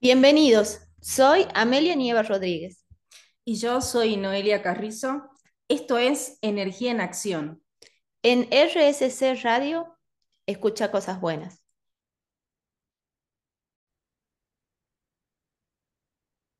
[0.00, 2.86] Bienvenidos, soy Amelia Nieva Rodríguez.
[3.44, 5.28] Y yo soy Noelia Carrizo.
[5.66, 7.64] Esto es Energía en Acción.
[8.22, 9.98] En RSC Radio,
[10.46, 11.64] escucha cosas buenas.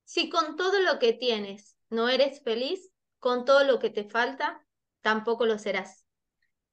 [0.05, 4.67] Si con todo lo que tienes no eres feliz, con todo lo que te falta,
[5.01, 6.08] tampoco lo serás.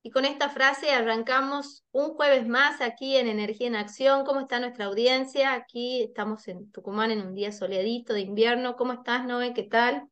[0.06, 4.24] Y con esta frase arrancamos un jueves más aquí en Energía en Acción.
[4.24, 5.54] ¿Cómo está nuestra audiencia?
[5.54, 8.76] Aquí estamos en Tucumán en un día soleadito de invierno.
[8.76, 9.56] ¿Cómo estás, Noé?
[9.56, 10.04] ¿Qué tal?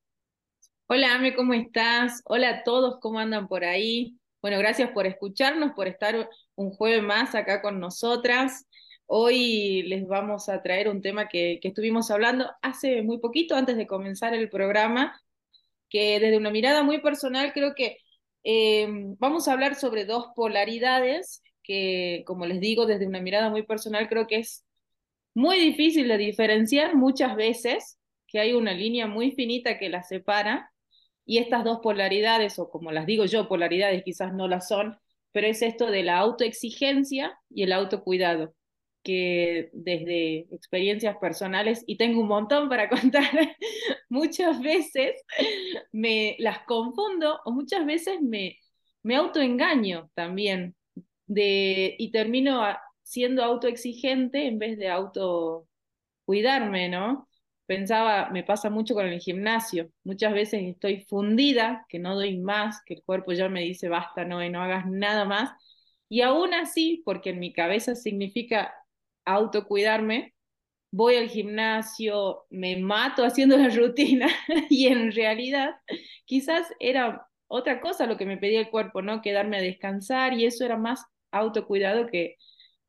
[0.88, 2.24] Hola, Ame, ¿cómo estás?
[2.26, 4.18] Hola a todos, ¿cómo andan por ahí?
[4.42, 8.66] Bueno, gracias por escucharnos, por estar un jueves más acá con nosotras.
[9.06, 13.78] Hoy les vamos a traer un tema que, que estuvimos hablando hace muy poquito, antes
[13.78, 15.22] de comenzar el programa,
[15.88, 18.00] que desde una mirada muy personal creo que
[18.44, 18.88] eh,
[19.20, 24.10] vamos a hablar sobre dos polaridades que, como les digo, desde una mirada muy personal,
[24.10, 24.66] creo que es
[25.34, 30.72] muy difícil de diferenciar muchas veces, que hay una línea muy finita que las separa,
[31.26, 34.98] y estas dos polaridades, o como las digo yo, polaridades quizás no las son,
[35.32, 38.54] pero es esto de la autoexigencia y el autocuidado
[39.04, 43.24] que desde experiencias personales, y tengo un montón para contar,
[44.10, 45.22] muchas veces
[45.92, 48.58] me las confundo o muchas veces me,
[49.04, 50.76] me autoengaño también
[51.28, 52.64] de, y termino
[53.04, 57.28] siendo autoexigente en vez de autocuidarme, ¿no?
[57.66, 62.82] Pensaba, me pasa mucho con el gimnasio, muchas veces estoy fundida, que no doy más,
[62.86, 65.52] que el cuerpo ya me dice basta, no, y no hagas nada más,
[66.10, 68.74] y aún así, porque en mi cabeza significa
[69.26, 70.34] autocuidarme,
[70.92, 74.28] voy al gimnasio, me mato haciendo la rutina
[74.70, 75.72] y en realidad
[76.26, 79.22] quizás era otra cosa lo que me pedía el cuerpo, ¿no?
[79.22, 82.38] Quedarme a descansar y eso era más autocuidado que,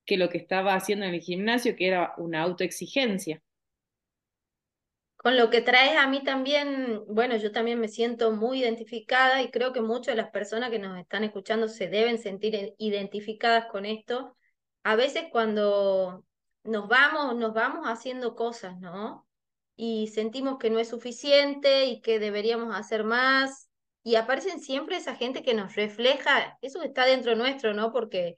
[0.05, 3.43] que lo que estaba haciendo en el gimnasio, que era una autoexigencia.
[5.17, 9.51] Con lo que traes a mí también, bueno, yo también me siento muy identificada y
[9.51, 13.87] creo que muchas de las personas que nos están escuchando se deben sentir identificadas con
[13.87, 14.37] esto,
[14.85, 16.25] a veces cuando
[16.63, 19.27] nos vamos, nos vamos haciendo cosas, ¿no?
[19.77, 23.69] Y sentimos que no es suficiente y que deberíamos hacer más.
[24.03, 27.93] Y aparecen siempre esa gente que nos refleja eso está dentro nuestro, ¿no?
[27.93, 28.37] Porque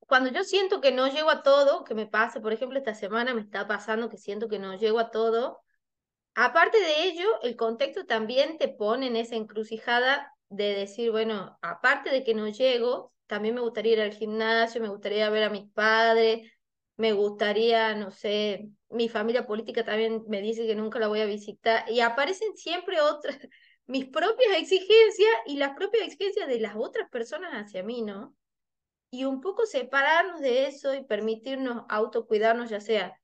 [0.00, 3.34] cuando yo siento que no llego a todo, que me pasa, por ejemplo, esta semana
[3.34, 5.60] me está pasando que siento que no llego a todo,
[6.34, 12.10] aparte de ello, el contexto también te pone en esa encrucijada de decir, bueno, aparte
[12.10, 15.70] de que no llego, también me gustaría ir al gimnasio, me gustaría ver a mis
[15.72, 16.50] padres,
[16.96, 21.26] me gustaría, no sé, mi familia política también me dice que nunca la voy a
[21.26, 23.38] visitar y aparecen siempre otras,
[23.86, 28.34] mis propias exigencias y las propias exigencias de las otras personas hacia mí, ¿no?
[29.10, 33.20] Y un poco separarnos de eso y permitirnos autocuidarnos, ya sea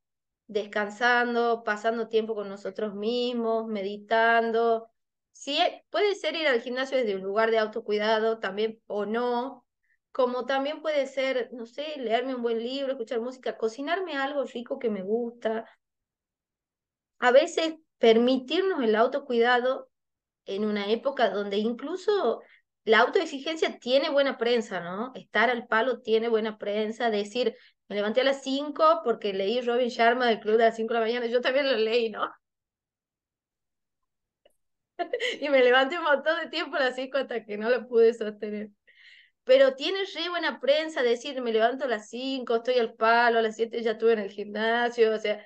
[0.46, 4.88] descansando, pasando tiempo con nosotros mismos, meditando.
[5.32, 5.58] Sí,
[5.90, 9.61] puede ser ir al gimnasio desde un lugar de autocuidado también o no,
[10.12, 14.78] como también puede ser, no sé, leerme un buen libro, escuchar música, cocinarme algo rico
[14.78, 15.66] que me gusta.
[17.18, 19.88] A veces permitirnos el autocuidado
[20.46, 22.42] en una época donde incluso
[22.84, 25.12] la autoexigencia tiene buena prensa, ¿no?
[25.14, 27.56] Estar al palo tiene buena prensa, decir,
[27.88, 31.00] me levanté a las 5 porque leí Robin Sharma del Club de las 5 de
[31.00, 32.30] la mañana, yo también lo leí, ¿no?
[35.40, 38.12] y me levanté un montón de tiempo a las 5 hasta que no lo pude
[38.14, 38.70] sostener
[39.44, 43.42] pero tiene re buena prensa decir, me levanto a las 5, estoy al palo, a
[43.42, 45.44] las 7 ya estuve en el gimnasio, o sea,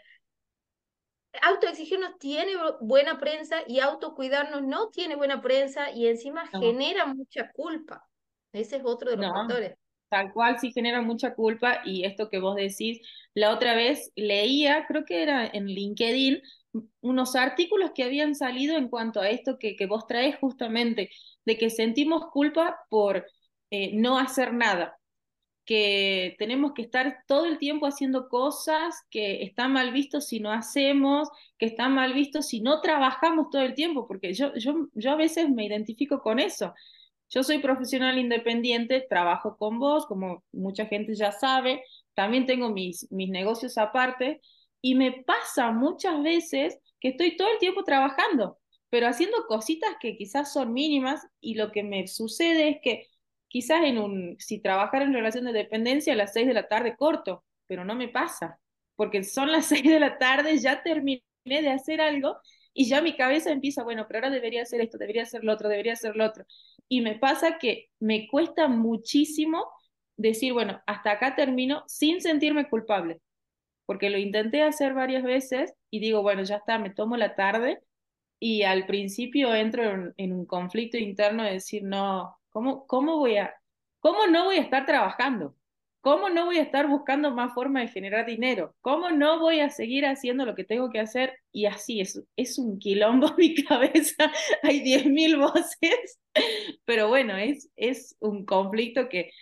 [1.42, 8.06] autoexigirnos tiene buena prensa y autocuidarnos no tiene buena prensa y encima genera mucha culpa.
[8.52, 9.74] Ese es otro de los factores.
[10.08, 13.00] Tal cual sí genera mucha culpa y esto que vos decís,
[13.34, 16.40] la otra vez leía, creo que era en LinkedIn,
[17.00, 21.10] unos artículos que habían salido en cuanto a esto que, que vos traes justamente,
[21.44, 23.26] de que sentimos culpa por
[23.70, 24.98] eh, no hacer nada,
[25.66, 30.52] que tenemos que estar todo el tiempo haciendo cosas que están mal visto si no
[30.52, 31.28] hacemos,
[31.58, 35.16] que están mal visto si no trabajamos todo el tiempo, porque yo, yo, yo a
[35.16, 36.72] veces me identifico con eso.
[37.28, 41.82] Yo soy profesional independiente, trabajo con vos, como mucha gente ya sabe,
[42.14, 44.40] también tengo mis, mis negocios aparte
[44.80, 48.58] y me pasa muchas veces que estoy todo el tiempo trabajando,
[48.88, 53.06] pero haciendo cositas que quizás son mínimas y lo que me sucede es que
[53.56, 56.96] quizás en un, si trabajar en relación de dependencia a las seis de la tarde
[56.96, 58.60] corto, pero no me pasa,
[58.96, 62.36] porque son las seis de la tarde, ya terminé de hacer algo
[62.74, 65.68] y ya mi cabeza empieza, bueno, pero ahora debería hacer esto, debería hacer lo otro,
[65.68, 66.44] debería hacer lo otro.
[66.88, 69.64] Y me pasa que me cuesta muchísimo
[70.16, 73.20] decir, bueno, hasta acá termino sin sentirme culpable.
[73.86, 77.80] porque lo intenté hacer varias veces y digo, bueno, ya está, me tomo la tarde
[78.40, 83.36] y al principio entro en, en un conflicto interno de decir, no, ¿cómo, cómo voy
[83.36, 83.54] a,
[84.00, 85.54] cómo no voy a estar trabajando?
[86.00, 88.74] ¿Cómo no voy a estar buscando más formas de generar dinero?
[88.80, 91.34] ¿Cómo no voy a seguir haciendo lo que tengo que hacer?
[91.52, 94.32] Y así es, es un quilombo en mi cabeza,
[94.62, 96.18] hay 10.000 voces,
[96.86, 99.32] pero bueno, es, es un conflicto que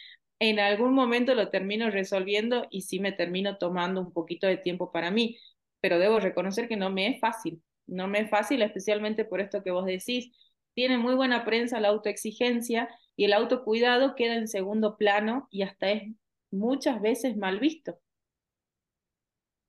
[0.41, 4.91] en algún momento lo termino resolviendo y sí me termino tomando un poquito de tiempo
[4.91, 5.39] para mí,
[5.81, 9.63] pero debo reconocer que no me es fácil, no me es fácil, especialmente por esto
[9.63, 10.33] que vos decís.
[10.75, 15.91] Tiene muy buena prensa la autoexigencia y el autocuidado queda en segundo plano y hasta
[15.91, 16.15] es
[16.51, 17.99] muchas veces mal visto.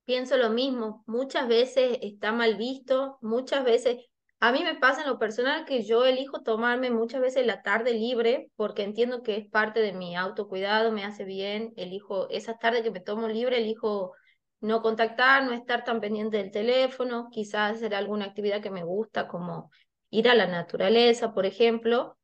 [0.05, 3.97] Pienso lo mismo, muchas veces está mal visto, muchas veces,
[4.39, 7.93] a mí me pasa en lo personal que yo elijo tomarme muchas veces la tarde
[7.93, 12.83] libre porque entiendo que es parte de mi autocuidado, me hace bien, elijo esas tardes
[12.83, 14.13] que me tomo libre, elijo
[14.61, 19.27] no contactar, no estar tan pendiente del teléfono, quizás hacer alguna actividad que me gusta
[19.27, 19.71] como
[20.11, 22.15] ir a la naturaleza, por ejemplo,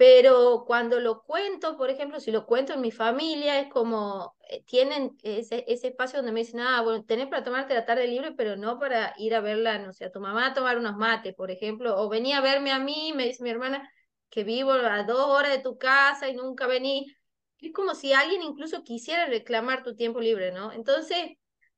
[0.00, 4.64] pero cuando lo cuento, por ejemplo, si lo cuento en mi familia, es como, eh,
[4.64, 8.32] tienen ese, ese espacio donde me dicen, ah, bueno, tenés para tomarte la tarde libre,
[8.32, 11.34] pero no para ir a verla, no sé, a tu mamá a tomar unos mates,
[11.34, 13.92] por ejemplo, o venía a verme a mí, me dice mi hermana,
[14.30, 17.14] que vivo a dos horas de tu casa y nunca vení.
[17.58, 20.72] Es como si alguien incluso quisiera reclamar tu tiempo libre, ¿no?
[20.72, 21.36] Entonces,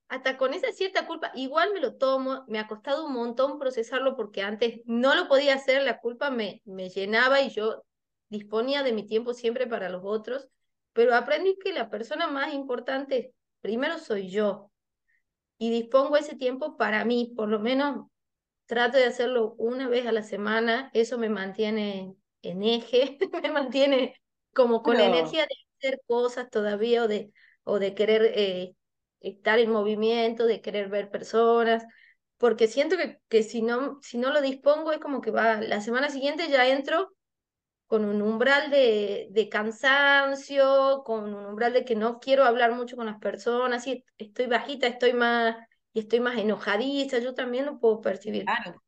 [0.09, 4.15] hasta con esa cierta culpa, igual me lo tomo, me ha costado un montón procesarlo
[4.15, 7.83] porque antes no lo podía hacer, la culpa me, me llenaba y yo
[8.33, 10.49] disponía de mi tiempo siempre para los otros,
[10.95, 14.71] pero aprendí que la persona más importante primero soy yo.
[15.59, 18.07] Y dispongo ese tiempo para mí, por lo menos
[18.65, 24.17] trato de hacerlo una vez a la semana, eso me mantiene en eje, me mantiene
[24.55, 27.33] como con energía de hacer cosas todavía o de,
[27.65, 28.75] o de querer eh,
[29.21, 31.85] estar en movimiento, de querer ver personas,
[32.39, 35.83] porque siento que, que si, no, si no lo dispongo es como que va, la
[35.83, 37.13] semana siguiente ya entro
[37.93, 42.97] con un umbral de, de, cansancio, con un umbral de que no quiero hablar mucho
[42.97, 45.57] con las personas, y estoy bajita, estoy más,
[45.93, 48.47] y estoy más enojadiza, yo también lo puedo percibir.
[48.47, 48.83] Claro,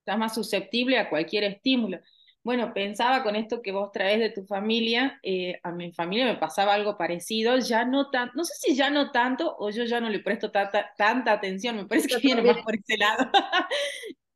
[0.00, 2.00] estás más susceptible a cualquier estímulo.
[2.42, 6.36] Bueno, pensaba con esto que vos traes de tu familia, eh, a mi familia me
[6.36, 10.02] pasaba algo parecido, ya no tan, no sé si ya no tanto o yo ya
[10.02, 13.30] no le presto tanta, tanta atención, me parece que viene más por ese lado.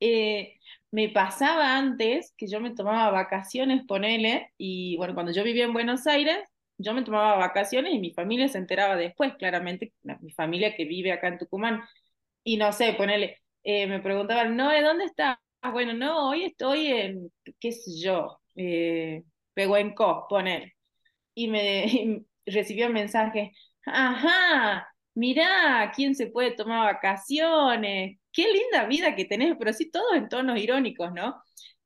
[0.01, 0.61] eh,
[0.95, 5.73] me pasaba antes que yo me tomaba vacaciones, ponele, y bueno, cuando yo vivía en
[5.73, 6.39] Buenos Aires,
[6.79, 11.11] yo me tomaba vacaciones y mi familia se enteraba después, claramente, mi familia que vive
[11.13, 11.83] acá en Tucumán.
[12.45, 15.39] Y no sé, ponele, eh, me preguntaban, no, ¿de dónde estás?
[15.73, 19.25] Bueno, no, hoy estoy en, qué sé yo, eh,
[19.55, 20.75] Pehuenco, ponele.
[21.35, 21.87] Y me
[22.47, 23.51] y recibía mensajes,
[23.87, 28.19] ajá, mirá, ¿quién se puede tomar vacaciones?
[28.35, 31.43] Qué linda vida que tenés, pero sí todo en tonos irónicos, ¿no?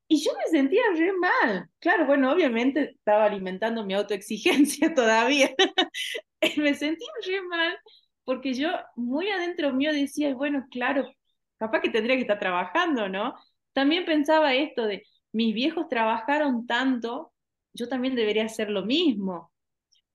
[0.08, 1.68] Y yo me sentía re mal.
[1.80, 5.50] Claro, bueno, obviamente estaba alimentando mi autoexigencia todavía.
[6.56, 7.78] me sentía re mal
[8.24, 11.10] porque yo muy adentro mío decía, bueno, claro,
[11.58, 13.34] capaz que tendría que estar trabajando, ¿no?
[13.72, 15.02] También pensaba esto de,
[15.32, 17.32] mis viejos trabajaron tanto,
[17.72, 19.52] yo también debería hacer lo mismo.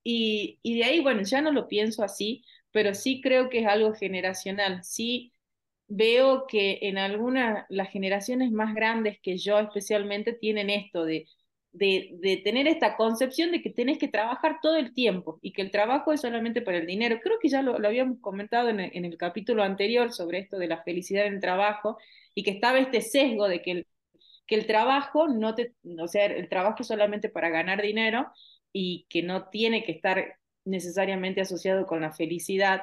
[0.04, 3.68] Y, y de ahí, bueno, ya no lo pienso así, pero sí creo que es
[3.68, 4.84] algo generacional.
[4.84, 5.33] Sí
[5.96, 11.28] veo que en algunas, las generaciones más grandes que yo especialmente tienen esto de,
[11.72, 15.72] de, tener esta concepción de que tenés que trabajar todo el tiempo y que el
[15.72, 17.20] trabajo es solamente para el dinero.
[17.22, 20.58] Creo que ya lo, lo habíamos comentado en el, en el, capítulo anterior sobre esto
[20.58, 21.98] de la felicidad en trabajo
[22.36, 23.88] y que estaba este sesgo de que el,
[24.48, 28.32] que el trabajo no te, o sea, el trabajo es solamente para ganar dinero
[28.72, 32.82] y que no tiene que estar necesariamente asociado con la felicidad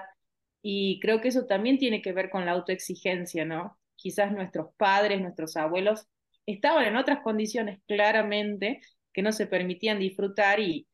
[0.63, 3.79] y creo que eso también tiene que ver con la autoexigencia, ¿no?
[3.97, 6.07] Quizás nuestros padres, nuestros abuelos
[6.47, 8.81] estaban en otras condiciones claramente
[9.13, 10.89] que no se permitían disfrutar y,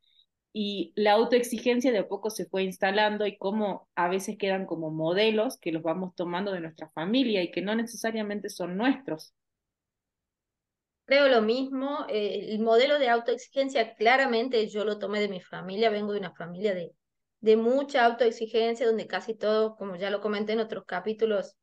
[0.52, 4.90] y la autoexigencia de a poco se fue instalando y como a veces quedan como
[4.90, 9.34] modelos que los vamos tomando de nuestra familia y que no necesariamente son nuestros.
[11.04, 15.90] Creo lo mismo, eh, el modelo de autoexigencia claramente yo lo tomé de mi familia,
[15.90, 16.92] vengo de una familia de
[17.46, 21.56] de mucha autoexigencia, donde casi todos, como ya lo comenté en otros capítulos,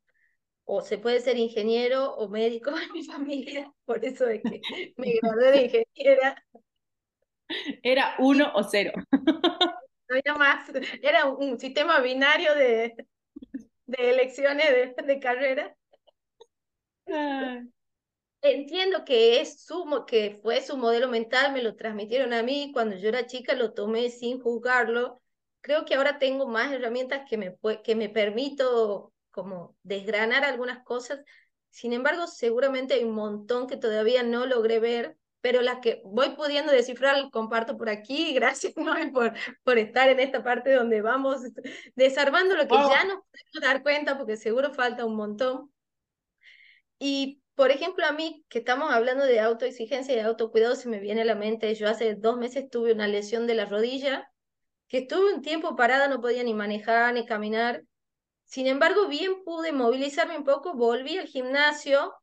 [0.64, 4.62] o se puede ser ingeniero o médico en mi familia, por eso es que
[4.96, 6.42] me gradué de ingeniera.
[7.84, 8.94] Era uno o cero.
[9.12, 10.70] No había más,
[11.02, 12.94] era un sistema binario de,
[13.86, 15.76] de elecciones de, de carrera.
[18.42, 22.96] Entiendo que es su, que fue su modelo mental, me lo transmitieron a mí cuando
[22.96, 25.23] yo era chica, lo tomé sin juzgarlo
[25.64, 31.22] creo que ahora tengo más herramientas que me, que me permito como desgranar algunas cosas.
[31.70, 36.32] Sin embargo, seguramente hay un montón que todavía no logré ver, pero las que voy
[36.36, 38.34] pudiendo descifrar comparto por aquí.
[38.36, 41.42] Gracias, Noel, por, por estar en esta parte donde vamos
[41.96, 45.72] desarmando lo que ya nos podemos dar cuenta, porque seguro falta un montón.
[47.00, 51.00] Y, por ejemplo, a mí, que estamos hablando de autoexigencia y de autocuidado, se me
[51.00, 54.30] viene a la mente, yo hace dos meses tuve una lesión de la rodilla,
[54.94, 57.84] que estuve un tiempo parada, no podía ni manejar ni caminar.
[58.46, 62.14] Sin embargo, bien pude movilizarme un poco, volví al gimnasio,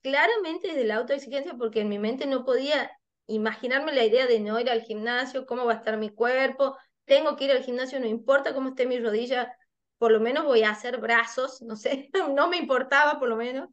[0.00, 2.90] claramente desde la autoexigencia, porque en mi mente no podía
[3.26, 7.36] imaginarme la idea de no ir al gimnasio, cómo va a estar mi cuerpo, tengo
[7.36, 9.54] que ir al gimnasio, no importa cómo esté mi rodilla,
[9.98, 13.68] por lo menos voy a hacer brazos, no sé, no me importaba por lo menos.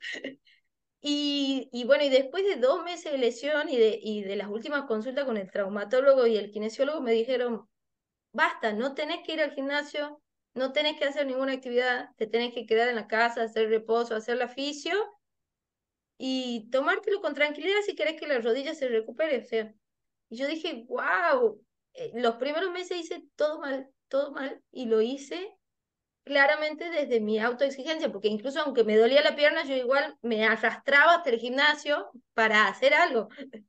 [1.00, 4.50] Y, y, bueno, y después de dos meses de lesión y de, y de las
[4.50, 7.70] últimas consultas con el traumatólogo y el kinesiólogo, me dijeron,
[8.34, 10.22] basta, no tenés que ir al gimnasio,
[10.54, 14.16] no tenés que hacer ninguna actividad, te tenés que quedar en la casa, hacer reposo,
[14.16, 14.94] hacer la fisio
[16.18, 19.40] y tomártelo con tranquilidad si querés que la rodilla se recupere.
[19.40, 19.74] O sea,
[20.30, 21.64] y yo dije, wow,
[21.94, 25.56] eh, los primeros meses hice todo mal, todo mal, y lo hice
[26.24, 31.16] claramente desde mi autoexigencia, porque incluso aunque me dolía la pierna, yo igual me arrastraba
[31.16, 33.28] hasta el gimnasio para hacer algo.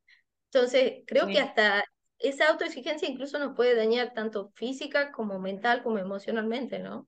[0.53, 1.85] Entonces, creo que hasta
[2.25, 7.07] esa autoexigencia incluso nos puede dañar tanto física como mental como emocionalmente, ¿no?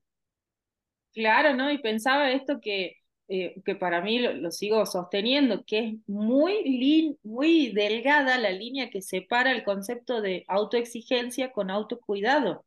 [1.13, 1.71] Claro, ¿no?
[1.71, 2.97] Y pensaba esto que,
[3.27, 9.01] eh, que para mí lo, sigo sosteniendo, que es muy, muy delgada la línea que
[9.01, 12.65] separa el concepto de autoexigencia con autocuidado.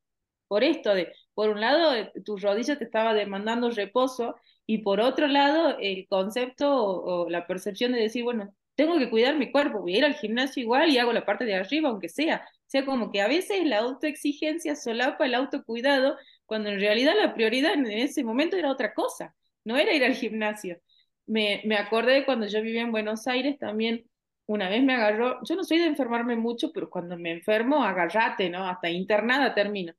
[0.49, 4.35] Por esto de, por un lado, eh, tu rodilla te estaba demandando reposo
[4.67, 8.55] y por otro lado, el concepto o, la percepción de decir, bueno,
[8.87, 11.45] tengo que cuidar mi cuerpo, voy a ir al gimnasio igual y hago la parte
[11.45, 12.45] de arriba, aunque sea.
[12.47, 17.35] O sea, como que a veces la autoexigencia solapa el autocuidado, cuando en realidad la
[17.35, 19.35] prioridad en ese momento era otra cosa,
[19.65, 20.79] no era ir al gimnasio.
[21.27, 24.05] Me, me acordé de cuando yo vivía en Buenos Aires también,
[24.47, 28.51] una vez me agarró, yo no soy de enfermarme mucho, pero cuando me enfermo, agarrate,
[28.51, 28.67] ¿no?
[28.67, 29.93] Hasta internada termino.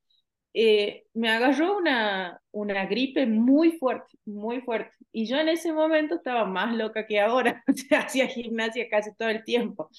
[0.54, 4.92] Eh, me agarró una, una gripe muy fuerte, muy fuerte.
[5.12, 9.44] Y yo en ese momento estaba más loca que ahora, hacía gimnasia casi todo el
[9.44, 9.90] tiempo.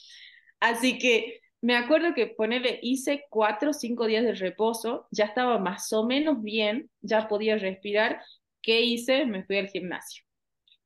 [0.61, 5.59] Así que me acuerdo que ponerle, hice cuatro o cinco días de reposo, ya estaba
[5.59, 8.21] más o menos bien, ya podía respirar.
[8.63, 9.27] ¿Qué hice?
[9.27, 10.25] Me fui al gimnasio.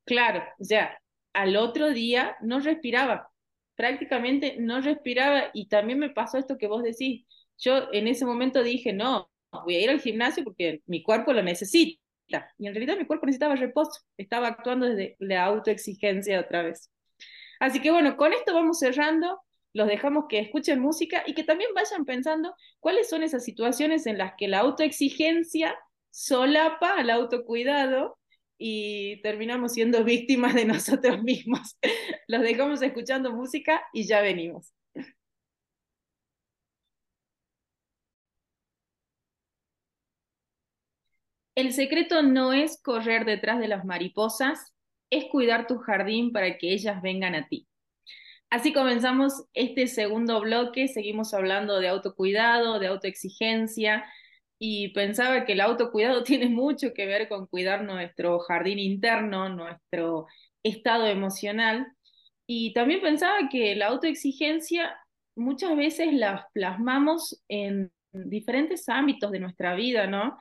[0.05, 0.99] Claro, o sea,
[1.33, 3.31] al otro día no respiraba,
[3.75, 7.27] prácticamente no respiraba y también me pasó esto que vos decís.
[7.59, 9.31] Yo en ese momento dije, no,
[9.65, 12.01] voy a ir al gimnasio porque mi cuerpo lo necesita.
[12.59, 16.91] Y en realidad mi cuerpo necesitaba reposo, estaba actuando desde la autoexigencia otra vez.
[17.61, 19.41] Así que bueno, con esto vamos cerrando,
[19.73, 24.19] los dejamos que escuchen música y que también vayan pensando cuáles son esas situaciones en
[24.19, 25.77] las que la autoexigencia
[26.11, 28.19] solapa al autocuidado
[28.59, 31.77] y terminamos siendo víctimas de nosotros mismos.
[32.27, 34.73] Los dejamos escuchando música y ya venimos.
[41.57, 44.75] El secreto no es correr detrás de las mariposas,
[45.09, 47.67] es cuidar tu jardín para que ellas vengan a ti.
[48.51, 54.05] Así comenzamos este segundo bloque, seguimos hablando de autocuidado, de autoexigencia,
[54.59, 60.27] y pensaba que el autocuidado tiene mucho que ver con cuidar nuestro jardín interno, nuestro
[60.63, 61.87] estado emocional,
[62.47, 64.95] y también pensaba que la autoexigencia
[65.35, 70.37] muchas veces la plasmamos en diferentes ámbitos de nuestra vida, ¿no?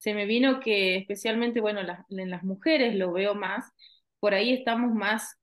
[0.00, 3.66] Se me vino que especialmente, bueno, en las mujeres lo veo más,
[4.18, 5.36] por ahí estamos más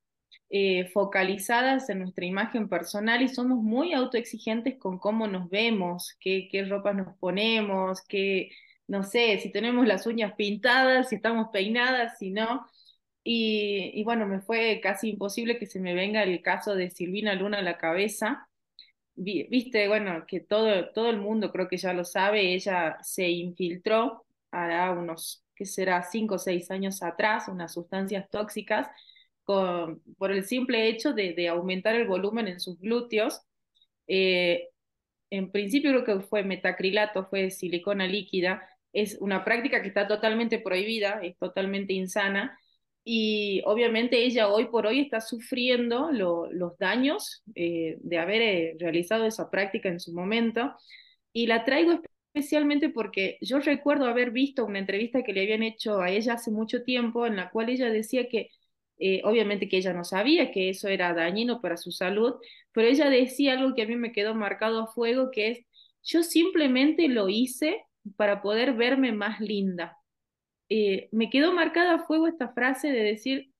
[0.50, 6.48] eh, focalizadas en nuestra imagen personal y somos muy autoexigentes con cómo nos vemos, qué,
[6.50, 8.50] qué ropa nos ponemos, qué,
[8.88, 12.66] no sé, si tenemos las uñas pintadas, si estamos peinadas, si no.
[13.22, 17.34] Y, y, bueno, me fue casi imposible que se me venga el caso de Silvina
[17.34, 18.48] Luna a la cabeza.
[19.14, 24.24] Viste, bueno, que todo, todo el mundo creo que ya lo sabe, ella se infiltró
[24.64, 28.88] hará unos, ¿qué será?, cinco o seis años atrás, unas sustancias tóxicas,
[29.44, 33.42] con, por el simple hecho de, de aumentar el volumen en sus glúteos.
[34.06, 34.68] Eh,
[35.30, 38.62] en principio creo que fue metacrilato, fue silicona líquida,
[38.92, 42.58] es una práctica que está totalmente prohibida, es totalmente insana,
[43.04, 49.24] y obviamente ella hoy por hoy está sufriendo los daños eh, de haber eh, realizado
[49.24, 50.74] esa práctica en su momento,
[51.32, 52.00] y la traigo
[52.38, 56.50] especialmente porque yo recuerdo haber visto una entrevista que le habían hecho a ella hace
[56.50, 58.50] mucho tiempo en la cual ella decía que,
[58.98, 62.34] eh, obviamente que ella no sabía que eso era dañino para su salud,
[62.72, 65.66] pero ella decía algo que a mí me quedó marcado a fuego, que es,
[66.02, 67.82] yo simplemente lo hice
[68.16, 69.98] para poder verme más linda.
[70.68, 73.52] Eh, me quedó marcada a fuego esta frase de decir,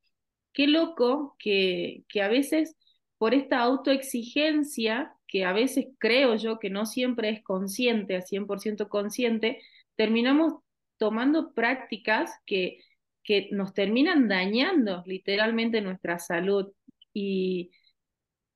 [0.52, 2.76] qué loco que, que a veces
[3.18, 8.88] por esta autoexigencia, que a veces creo yo que no siempre es consciente, a 100%
[8.88, 9.60] consciente,
[9.96, 10.54] terminamos
[10.96, 12.78] tomando prácticas que,
[13.24, 16.72] que nos terminan dañando literalmente nuestra salud.
[17.12, 17.70] Y,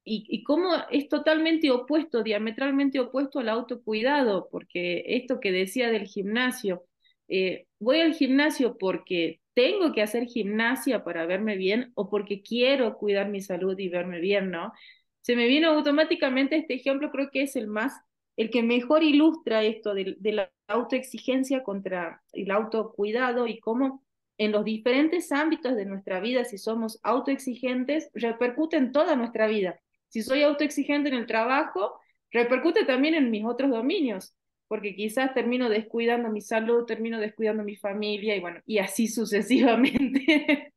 [0.04, 6.84] y, cómo es totalmente opuesto, diametralmente opuesto al autocuidado, porque esto que decía del gimnasio,
[7.28, 12.96] eh, voy al gimnasio porque tengo que hacer gimnasia para verme bien o porque quiero
[12.96, 14.72] cuidar mi salud y verme bien, ¿no?
[15.20, 17.92] Se me vino automáticamente este ejemplo, creo que es el más,
[18.36, 24.02] el que mejor ilustra esto de, de la autoexigencia contra el autocuidado y cómo
[24.38, 29.78] en los diferentes ámbitos de nuestra vida, si somos autoexigentes, repercute en toda nuestra vida.
[30.08, 34.34] Si soy autoexigente en el trabajo, repercute también en mis otros dominios,
[34.72, 40.72] porque quizás termino descuidando mi salud, termino descuidando mi familia y bueno, y así sucesivamente.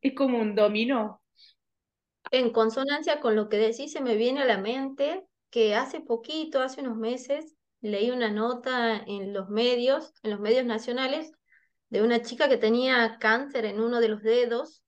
[0.00, 1.20] es como un dominó.
[2.30, 6.62] En consonancia con lo que decís, se me viene a la mente que hace poquito,
[6.62, 11.30] hace unos meses, leí una nota en los medios, en los medios nacionales,
[11.90, 14.82] de una chica que tenía cáncer en uno de los dedos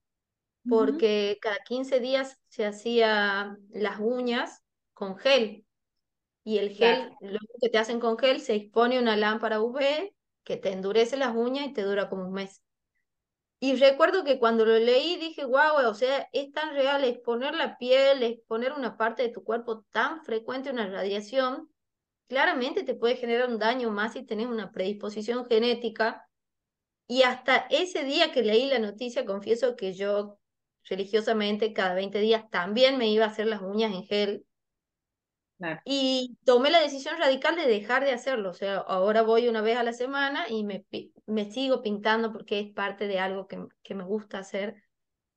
[0.66, 4.62] porque cada 15 días se hacía las uñas
[4.94, 5.65] con gel.
[6.46, 10.56] Y el gel, lo que te hacen con gel, se expone una lámpara UV que
[10.56, 12.62] te endurece las uñas y te dura como un mes.
[13.58, 17.76] Y recuerdo que cuando lo leí dije, wow, o sea, es tan real exponer la
[17.78, 21.68] piel, exponer una parte de tu cuerpo tan frecuente a una radiación,
[22.28, 26.28] claramente te puede generar un daño más si tenés una predisposición genética.
[27.08, 30.38] Y hasta ese día que leí la noticia, confieso que yo
[30.84, 34.45] religiosamente cada 20 días también me iba a hacer las uñas en gel.
[35.84, 38.50] Y tomé la decisión radical de dejar de hacerlo.
[38.50, 40.84] O sea, ahora voy una vez a la semana y me,
[41.26, 44.82] me sigo pintando porque es parte de algo que, que me gusta hacer,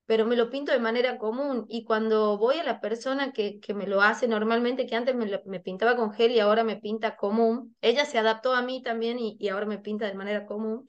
[0.05, 1.65] pero me lo pinto de manera común.
[1.69, 5.41] Y cuando voy a la persona que, que me lo hace normalmente, que antes me,
[5.45, 9.19] me pintaba con gel y ahora me pinta común, ella se adaptó a mí también
[9.19, 10.86] y, y ahora me pinta de manera común.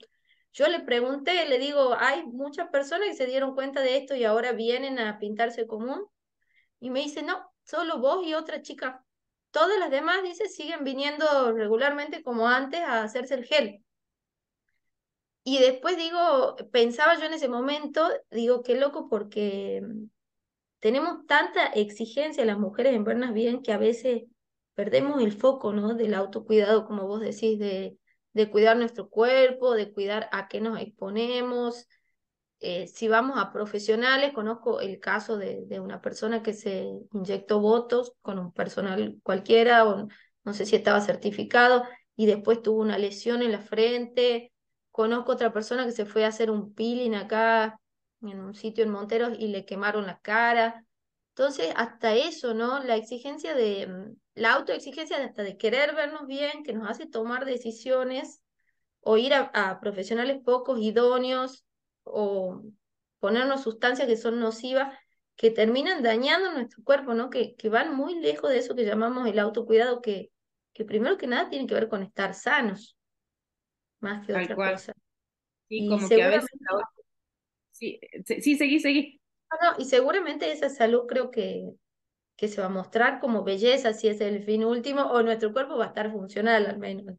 [0.53, 4.23] Yo le pregunté, le digo, hay muchas personas que se dieron cuenta de esto y
[4.25, 6.05] ahora vienen a pintarse común.
[6.79, 9.05] Y me dice, no, solo vos y otra chica.
[9.51, 13.83] Todas las demás, dice, siguen viniendo regularmente como antes a hacerse el gel.
[15.43, 20.05] Y después digo, pensaba yo en ese momento, digo, qué loco porque mm,
[20.79, 24.23] tenemos tanta exigencia las mujeres en vernos bien que a veces
[24.75, 25.95] perdemos el foco, ¿no?
[25.95, 27.97] Del autocuidado, como vos decís, de,
[28.33, 31.87] de cuidar nuestro cuerpo, de cuidar a qué nos exponemos.
[32.63, 37.59] Eh, si vamos a profesionales, conozco el caso de, de, una persona que se inyectó
[37.59, 40.07] votos con un personal cualquiera, o
[40.43, 41.83] no sé si estaba certificado,
[42.15, 44.53] y después tuvo una lesión en la frente.
[44.91, 47.79] Conozco otra persona que se fue a hacer un peeling acá
[48.21, 50.85] en un sitio en Monteros y le quemaron la cara.
[51.29, 52.83] Entonces, hasta eso, ¿no?
[52.83, 57.07] La exigencia de, mm, la autoexigencia de hasta de querer vernos bien, que nos hace
[57.07, 58.41] tomar decisiones
[59.01, 61.65] o ir a, profesionales pocos idóneos
[62.03, 62.63] o
[63.19, 64.97] ponernos sustancias que son nocivas,
[65.35, 67.29] que terminan dañando nuestro cuerpo, ¿no?
[67.29, 70.31] Que, que van muy lejos de eso que llamamos el autocuidado, que,
[70.73, 72.97] que primero que nada tiene que ver con estar sanos,
[73.99, 74.93] más que otra cosa.
[75.67, 76.49] Sí, como que a veces...
[77.71, 79.21] Sí, sí, seguí, seguí
[79.77, 81.71] y seguramente esa salud creo que,
[82.35, 85.77] que se va a mostrar como belleza si es el fin último, o nuestro cuerpo
[85.77, 87.17] va a estar funcional al menos.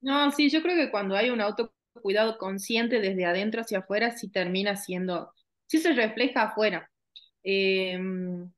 [0.00, 1.40] No, sí, yo creo que cuando hay un
[1.96, 5.32] autocuidado consciente desde adentro hacia afuera, sí termina siendo,
[5.66, 6.90] sí se refleja afuera.
[7.42, 8.50] Em,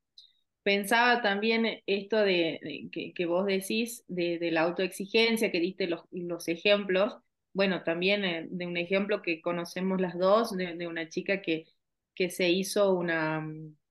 [0.63, 6.03] pensaba también esto de, que, que, vos decís, de, de, la autoexigencia, que diste los,
[6.11, 7.17] los ejemplos.
[7.53, 11.67] Bueno, también eh, de un ejemplo que conocemos las dos, de, de una chica que
[12.19, 13.49] que se hizo una,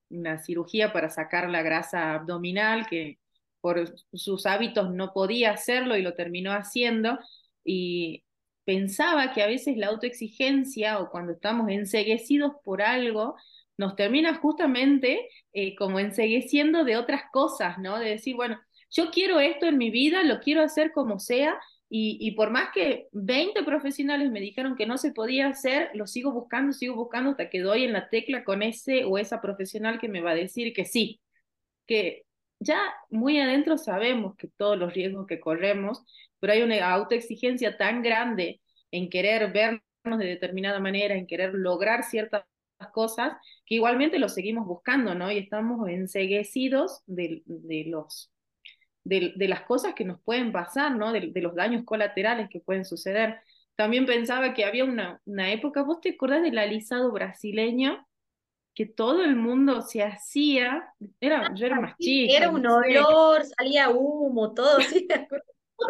[0.10, 3.20] una cirugía para sacar la grasa abdominal, que
[3.62, 7.18] por sus hábitos no podía hacerlo y lo terminó haciendo.
[7.64, 8.26] Y
[8.68, 13.38] pensaba que a veces la autoexigencia o cuando estamos enseguecidos por algo,
[13.78, 17.98] nos termina justamente eh, como ensegueciendo de otras cosas, ¿no?
[17.98, 18.60] De decir, bueno,
[18.92, 21.58] yo quiero esto en mi vida, lo quiero hacer como sea,
[21.90, 26.34] y, por más que 20 profesionales me dijeron que no se podía hacer, lo sigo
[26.34, 30.10] buscando, sigo buscando hasta que doy en la tecla con ese o esa profesional que
[30.10, 31.22] me va a decir que sí,
[31.86, 32.26] que
[32.60, 32.78] ya
[33.10, 36.04] muy adentro sabemos que todos los riesgos que corremos,
[36.40, 42.04] pero hay una autoexigencia tan grande en querer vernos de determinada manera, en querer lograr
[42.04, 42.44] ciertas
[42.94, 43.34] cosas,
[43.66, 45.32] que igualmente lo seguimos buscando, ¿no?
[45.32, 48.32] Y estamos enseguecidos de, de los
[49.08, 51.12] de, las cosas que nos pueden pasar, ¿no?
[51.14, 53.40] De, los daños colaterales que pueden suceder.
[53.76, 58.06] También pensaba que había una, una época, ¿vos te acordás del alisado brasileño?
[58.74, 62.38] que todo el mundo se hacía, era, yo era más chica.
[62.38, 65.08] Era un olor, salía humo, todo, ¿sí?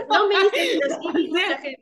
[0.10, 1.78] No me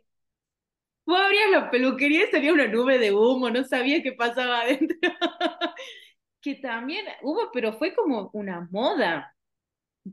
[1.06, 4.98] Vos abrías la peluquería y salía una nube de humo, no sabía qué pasaba adentro.
[6.42, 9.36] que también hubo, pero fue como una moda.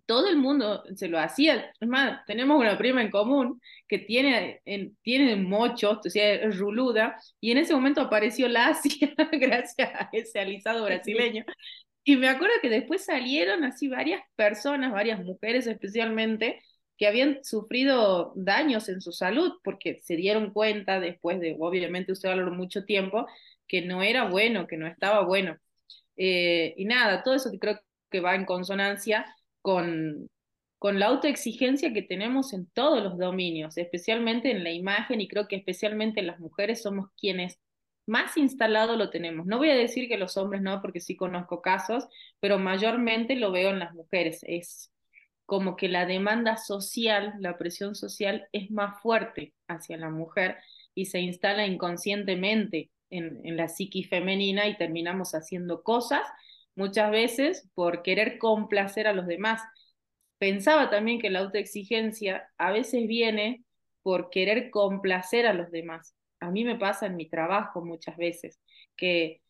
[0.06, 1.70] Todo el mundo se lo hacía.
[1.78, 6.58] Es más, tenemos una prima en común que tiene, en, tiene mochos, o sea, es
[6.58, 11.44] ruluda, y en ese momento apareció la Asia gracias a ese alisado brasileño.
[12.04, 16.62] Y me acuerdo que después salieron así varias personas, varias mujeres especialmente,
[17.02, 22.52] que habían sufrido daños en su salud porque se dieron cuenta después de, obviamente, usarlo
[22.52, 23.26] mucho tiempo,
[23.66, 25.58] que no era bueno, que no estaba bueno.
[26.16, 29.26] Eh, y nada, todo eso creo que va en consonancia
[29.62, 30.30] con,
[30.78, 35.48] con la autoexigencia que tenemos en todos los dominios, especialmente en la imagen y creo
[35.48, 37.58] que especialmente las mujeres somos quienes
[38.06, 39.46] más instalado lo tenemos.
[39.46, 42.06] No voy a decir que los hombres no, porque sí conozco casos,
[42.38, 44.38] pero mayormente lo veo en las mujeres.
[44.46, 44.92] Es
[45.46, 50.56] como que la demanda social, la presión social es más fuerte hacia la mujer
[50.94, 56.22] y se instala inconscientemente en, en la psiqui femenina y terminamos haciendo cosas
[56.74, 59.62] muchas veces por querer complacer a los demás.
[60.38, 63.64] Pensaba también que la autoexigencia a veces viene
[64.02, 66.14] por querer complacer a los demás.
[66.40, 68.60] A mí me pasa en mi trabajo muchas veces
[68.96, 69.42] que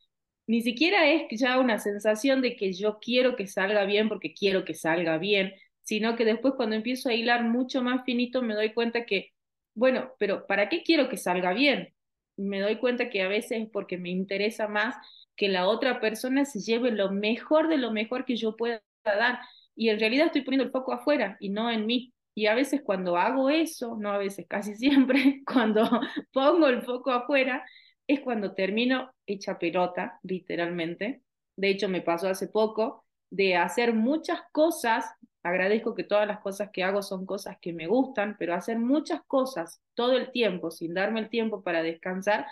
[0.47, 4.65] ni siquiera es ya una sensación de que yo quiero que salga bien porque quiero
[4.65, 8.73] que salga bien, sino que después cuando empiezo a hilar mucho más finito me doy
[8.73, 9.33] cuenta que,
[9.75, 11.95] bueno, pero ¿para qué quiero que salga bien?
[12.37, 14.97] Me doy cuenta que a veces es porque me interesa más
[15.37, 19.41] que la otra persona se lleve lo mejor de lo mejor que yo pueda dar.
[19.75, 22.13] Y en realidad estoy poniendo el foco afuera y no en mí.
[22.35, 25.89] Y a veces cuando hago eso, no a veces, casi siempre, cuando
[26.33, 27.65] pongo el foco afuera,
[28.07, 31.23] es cuando termino hecha pelota, literalmente.
[31.57, 35.05] De hecho, me pasó hace poco de hacer muchas cosas
[35.43, 39.23] agradezco que todas las cosas que hago son cosas que me gustan, pero hacer muchas
[39.27, 42.47] cosas todo el tiempo sin darme el tiempo para descansar,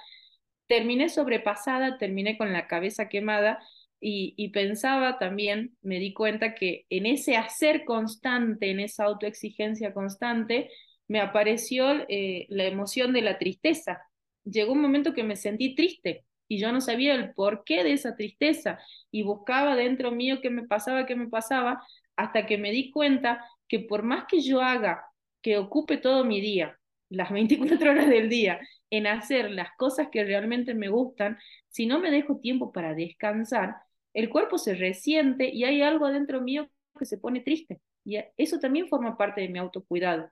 [0.67, 3.61] terminé sobrepasada, terminé con la cabeza quemada
[4.03, 10.71] y, pensaba también, me di cuenta que en ese hacer constante, en esa autoexigencia constante,
[11.07, 14.01] me apareció eh, la emoción de la tristeza.
[14.45, 18.17] Llegó un momento que me sentí triste y yo no sabía el porqué de esa
[18.17, 18.81] tristeza
[19.13, 21.81] y buscaba dentro mío qué me pasaba, qué me pasaba,
[22.17, 25.05] hasta que me di cuenta que por más que yo haga,
[25.43, 26.77] que ocupe todo mi día,
[27.09, 28.59] las 24 horas del día,
[28.91, 33.77] en hacer las cosas que realmente me gustan, si no me dejo tiempo para descansar,
[34.13, 37.81] el cuerpo se resiente y hay algo adentro mío que se pone triste.
[38.05, 40.31] Y eso también forma parte de mi autocuidado.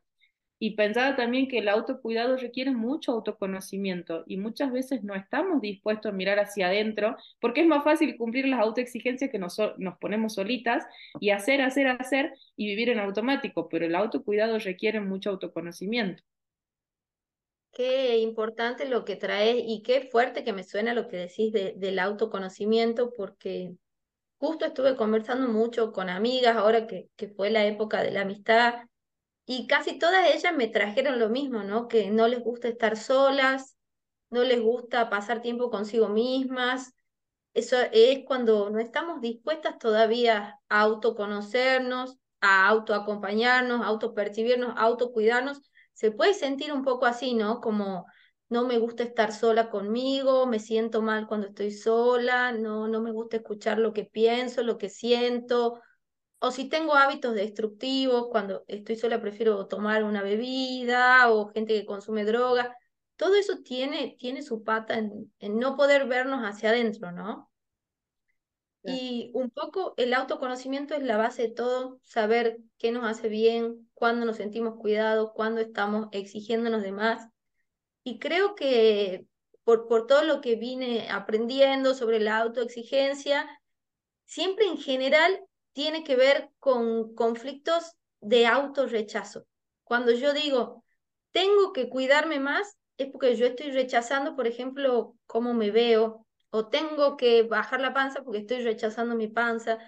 [0.58, 6.12] Y pensaba también que el autocuidado requiere mucho autoconocimiento y muchas veces no estamos dispuestos
[6.12, 10.34] a mirar hacia adentro porque es más fácil cumplir las autoexigencias que nos, nos ponemos
[10.34, 10.84] solitas
[11.20, 16.22] y hacer, hacer, hacer y vivir en automático, pero el autocuidado requiere mucho autoconocimiento.
[17.72, 21.98] Qué importante lo que traes y qué fuerte que me suena lo que decís del
[22.00, 23.76] autoconocimiento porque
[24.38, 28.74] justo estuve conversando mucho con amigas ahora que, que fue la época de la amistad
[29.50, 31.88] y casi todas ellas me trajeron lo mismo, ¿no?
[31.88, 33.78] Que no les gusta estar solas,
[34.28, 36.92] no les gusta pasar tiempo consigo mismas.
[37.54, 45.62] Eso es cuando no estamos dispuestas todavía a autoconocernos, a autoacompañarnos, a autopercibirnos, a autocuidarnos.
[45.94, 47.62] Se puede sentir un poco así, ¿no?
[47.62, 48.04] Como
[48.50, 53.12] no me gusta estar sola conmigo, me siento mal cuando estoy sola, no, no me
[53.12, 55.80] gusta escuchar lo que pienso, lo que siento,
[56.40, 61.86] o si tengo hábitos destructivos, cuando estoy sola prefiero tomar una bebida o gente que
[61.86, 62.76] consume droga.
[63.16, 67.50] Todo eso tiene, tiene su pata en, no poder vernos hacia adentro, ¿no?
[68.84, 73.90] Y un poco el autoconocimiento es la base de todo, saber qué nos hace bien,
[73.92, 77.28] cuándo nos sentimos cuidados, cuándo estamos exigiéndonos de más.
[78.04, 79.26] Y creo que
[79.64, 83.46] por, por todo lo que vine aprendiendo sobre la autoexigencia,
[84.24, 89.46] siempre en general tiene que ver con conflictos de autorrechazo.
[89.84, 90.84] Cuando yo digo,
[91.30, 96.68] tengo que cuidarme más, es porque yo estoy rechazando, por ejemplo, cómo me veo, o
[96.68, 99.78] tengo que bajar la panza porque estoy rechazando mi panza,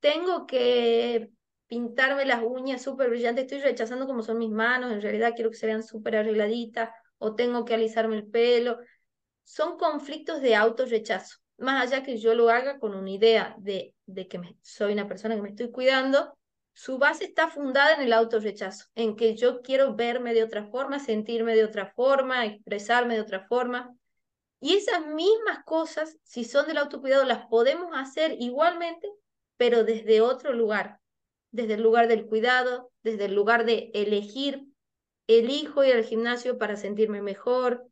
[0.00, 1.30] tengo que
[1.66, 5.56] pintarme las uñas súper brillantes, estoy rechazando cómo son mis manos, en realidad quiero que
[5.56, 8.78] se vean súper arregladitas, o tengo que alisarme el pelo.
[9.44, 14.28] Son conflictos de autorrechazo más allá que yo lo haga con una idea de, de
[14.28, 16.36] que soy una persona que me estoy cuidando,
[16.74, 20.98] su base está fundada en el autorrechazo, en que yo quiero verme de otra forma,
[20.98, 23.94] sentirme de otra forma, expresarme de otra forma.
[24.58, 29.08] Y esas mismas cosas, si son del autocuidado, las podemos hacer igualmente,
[29.56, 30.98] pero desde otro lugar,
[31.50, 34.66] desde el lugar del cuidado, desde el lugar de elegir,
[35.26, 37.86] elijo ir al gimnasio para sentirme mejor,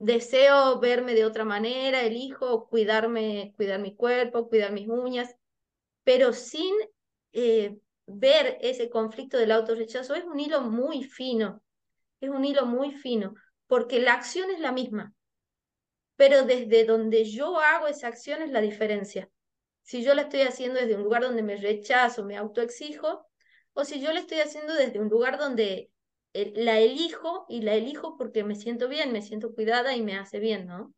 [0.00, 5.36] deseo verme de otra manera, elijo cuidarme, cuidar mi cuerpo, cuidar mis uñas,
[6.02, 6.74] pero sin
[7.32, 11.62] eh, ver ese conflicto del autorrechazo es un hilo muy fino,
[12.20, 13.34] es un hilo muy fino,
[13.66, 15.14] porque la acción es la misma,
[16.16, 19.30] pero desde donde yo hago esa acción es la diferencia.
[19.82, 23.26] Si yo la estoy haciendo desde un lugar donde me rechazo, me autoexijo,
[23.74, 25.90] o si yo la estoy haciendo desde un lugar donde
[26.34, 30.38] la elijo y la elijo porque me siento bien, me siento cuidada y me hace
[30.40, 30.94] bien, ¿no?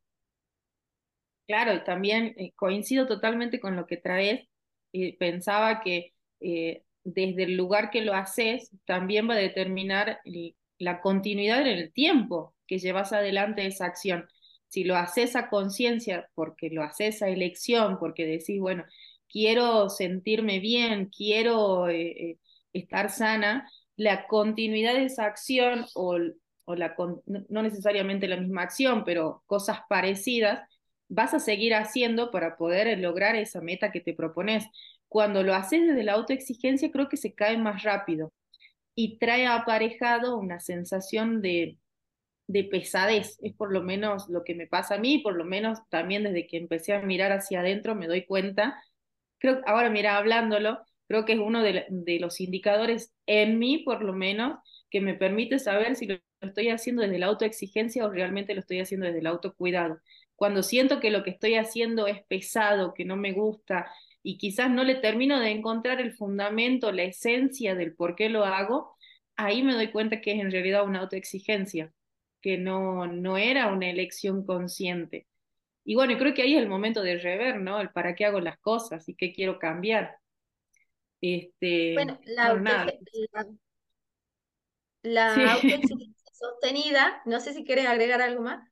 [1.47, 4.49] Claro, y también eh, coincido totalmente con lo que traes.
[5.19, 10.21] pensaba que eh, desde el lugar que lo haces también va a determinar
[10.79, 14.29] la continuidad en el tiempo que llevas adelante esa acción.
[14.69, 18.85] Si lo haces a conciencia, porque lo haces a elección, porque decís, bueno,
[19.29, 21.89] quiero sentirme bien, quiero
[22.73, 26.17] estar sana, la continuidad de esa acción o,
[26.65, 26.95] o la,
[27.49, 30.69] no necesariamente la misma acción, pero cosas parecidas,
[31.09, 34.65] vas a seguir haciendo para poder lograr esa meta que te propones.
[35.09, 38.33] Cuando lo haces desde la autoexigencia, creo que se cae más rápido
[38.95, 41.79] y trae aparejado una sensación de,
[42.47, 43.39] de pesadez.
[43.43, 46.47] Es por lo menos lo que me pasa a mí, por lo menos también desde
[46.47, 48.83] que empecé a mirar hacia adentro me doy cuenta.
[49.39, 50.81] Creo ahora, mira, hablándolo,
[51.13, 51.85] creo que es uno de,
[52.21, 57.03] los indicadores en mí, por lo menos, que me permite saber si lo estoy haciendo
[57.03, 60.01] desde la autoexigencia o realmente lo estoy haciendo desde el autocuidado.
[60.37, 63.91] Cuando siento que lo que estoy haciendo es pesado, que no me gusta
[64.23, 68.47] y quizás no le termino de encontrar el fundamento, la esencia del por qué lo
[68.47, 68.97] hago,
[69.37, 71.93] ahí me doy cuenta que es en realidad una autoexigencia,
[72.41, 75.27] que no, no era una elección consciente.
[75.85, 77.79] Y bueno, creo que ahí es el momento de rever, ¿no?
[77.81, 80.22] El para qué hago las cosas y qué quiero cambiar.
[81.23, 82.53] Este, bueno, la,
[85.03, 85.57] la,
[86.33, 88.69] sostenida, no sé si quieres agregar algo más.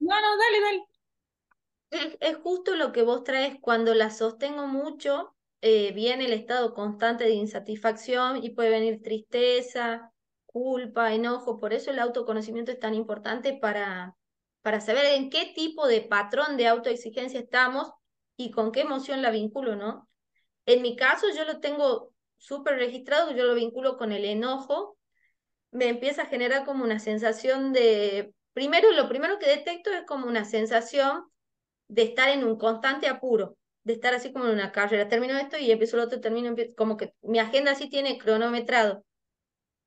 [0.00, 2.18] No, no, dale, dale.
[2.20, 7.22] Es, justo lo que vos traes cuando la sostengo mucho, eh, viene el estado constante
[7.22, 10.12] de insatisfacción y puede venir tristeza,
[10.46, 11.60] culpa, enojo.
[11.60, 14.16] Por eso el autoconocimiento es tan importante para,
[14.60, 17.92] para saber en qué tipo de patrón de autoexigencia estamos
[18.36, 20.08] y con qué emoción la vinculo, ¿no?
[20.66, 24.96] En mi caso, yo lo tengo súper registrado, yo lo vinculo con el enojo,
[25.70, 30.26] me empieza a generar como una sensación de, primero, lo primero que detecto es como
[30.26, 31.24] una sensación
[31.88, 35.08] de estar en un constante apuro, de estar así como en una carrera.
[35.08, 39.04] Termino esto y empiezo el otro, termino, como que mi agenda así tiene cronometrado.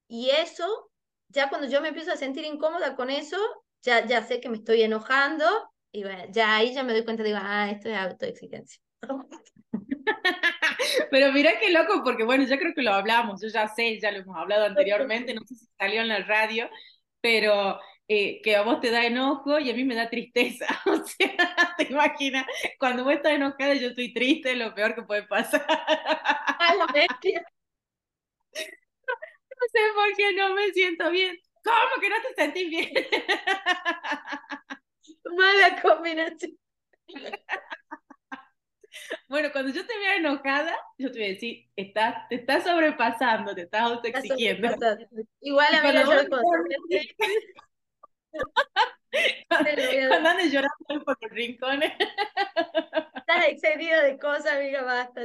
[0.08, 0.92] Y eso,
[1.30, 3.38] ya cuando yo me empiezo a sentir incómoda con eso,
[3.82, 5.46] ya, ya sé que me estoy enojando
[5.92, 8.82] y bueno, ya ahí ya me doy cuenta, digo, ah, esto es autoexigencia.
[11.12, 14.12] Pero mira qué loco, porque bueno, ya creo que lo hablamos, yo ya sé, ya
[14.12, 16.70] lo hemos hablado anteriormente, no sé si salió en la radio,
[17.22, 20.68] pero eh, que a vos te da enojo y a mí me da tristeza.
[20.86, 22.46] O sea, te imaginas,
[22.80, 25.66] cuando vos estás enojada y yo estoy triste, es lo peor que puede pasar.
[29.60, 31.38] no sé por qué no me siento bien.
[31.64, 32.92] ¿Cómo que no te sentís bien?
[35.38, 36.58] Mala combinación.
[39.28, 43.54] Bueno, cuando yo te vea enojada, yo te voy a decir, estás, te estás sobrepasando,
[43.56, 44.70] te estás autoexigiendo.
[45.42, 46.12] Igual a mí la yo
[50.10, 51.94] Cuando andes llorando por los rincones.
[53.16, 55.22] Estás excedido de cosas, amiga, basta.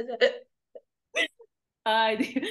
[1.83, 2.47] Ay, Dios.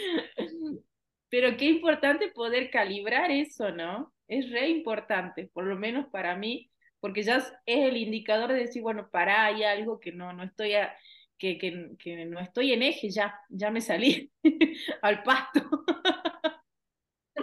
[1.29, 4.12] Pero qué importante poder calibrar eso, ¿no?
[4.29, 8.83] Es re importante, por lo menos para mí, porque ya es el indicador de decir,
[8.83, 10.95] bueno, para, hay algo que no, no estoy a,
[11.40, 11.59] que,
[11.98, 14.31] que, no estoy en eje, ya, ya me salí
[15.03, 15.61] al pasto.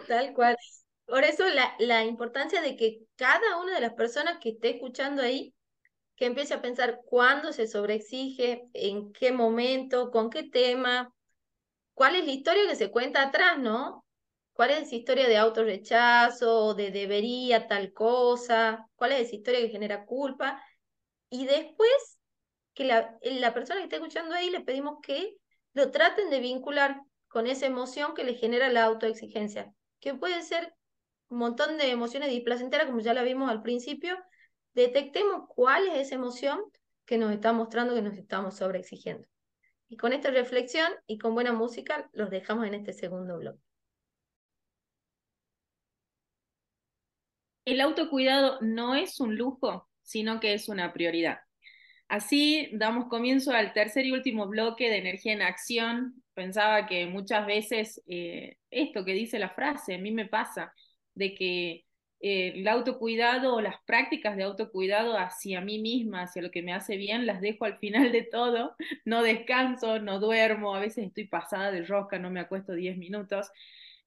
[0.07, 0.55] Tal cual.
[1.05, 5.23] Por eso la, la importancia de que cada una de las personas que esté escuchando
[5.23, 5.53] ahí,
[6.15, 11.11] que empiece a pensar cuándo se sobreexige, en qué momento, con qué tema,
[11.93, 14.05] cuál es la historia que se cuenta atrás, ¿no?
[14.53, 18.87] ¿Cuál es esa historia de autorrechazo, de debería tal cosa?
[18.95, 20.61] ¿Cuál es esa historia que genera culpa?
[21.29, 22.16] Y después
[22.77, 25.35] que la, la persona que está escuchando ahí le pedimos que
[25.73, 30.75] lo traten de vincular con esa emoción que le genera la autoexigencia, que puede ser
[31.29, 34.15] un montón de emociones displacenteras, como ya la vimos al principio.
[34.75, 36.59] Detectemos cuál es esa emoción
[37.05, 39.27] que nos está mostrando que nos estamos sobreexigiendo.
[39.89, 43.63] Y con esta reflexión y con buena música los dejamos en este segundo bloque.
[47.65, 51.39] El autocuidado no es un lujo, sino que es una prioridad.
[52.07, 56.23] Así damos comienzo al tercer y último bloque de energía en acción.
[56.33, 60.73] Pensaba que muchas veces eh, esto que dice la frase, a mí me pasa,
[61.15, 61.85] de que
[62.21, 66.73] eh, el autocuidado o las prácticas de autocuidado hacia mí misma, hacia lo que me
[66.73, 68.75] hace bien, las dejo al final de todo.
[69.05, 73.49] No descanso, no duermo, a veces estoy pasada de rosca, no me acuesto 10 minutos.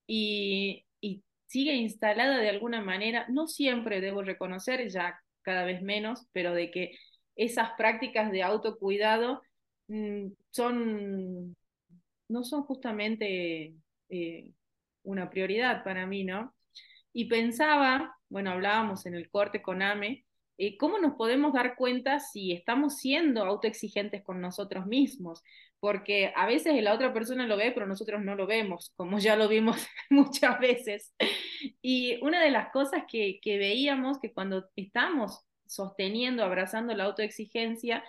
[0.06, 6.26] Y, y sigue instalada de alguna manera, no siempre debo reconocer, ya cada vez menos,
[6.32, 6.92] pero de que
[7.36, 9.42] esas prácticas de autocuidado
[9.88, 11.56] mm, son,
[12.28, 13.74] no son justamente
[14.08, 14.52] eh,
[15.02, 16.54] una prioridad para mí, ¿no?
[17.12, 20.24] Y pensaba, bueno, hablábamos en el corte con AME,
[20.62, 25.42] eh, ¿cómo nos podemos dar cuenta si estamos siendo autoexigentes con nosotros mismos?
[25.80, 29.36] Porque a veces la otra persona lo ve, pero nosotros no lo vemos, como ya
[29.36, 31.14] lo vimos muchas veces.
[31.80, 38.04] Y una de las cosas que, que veíamos que cuando estamos sosteniendo, abrazando la autoexigencia,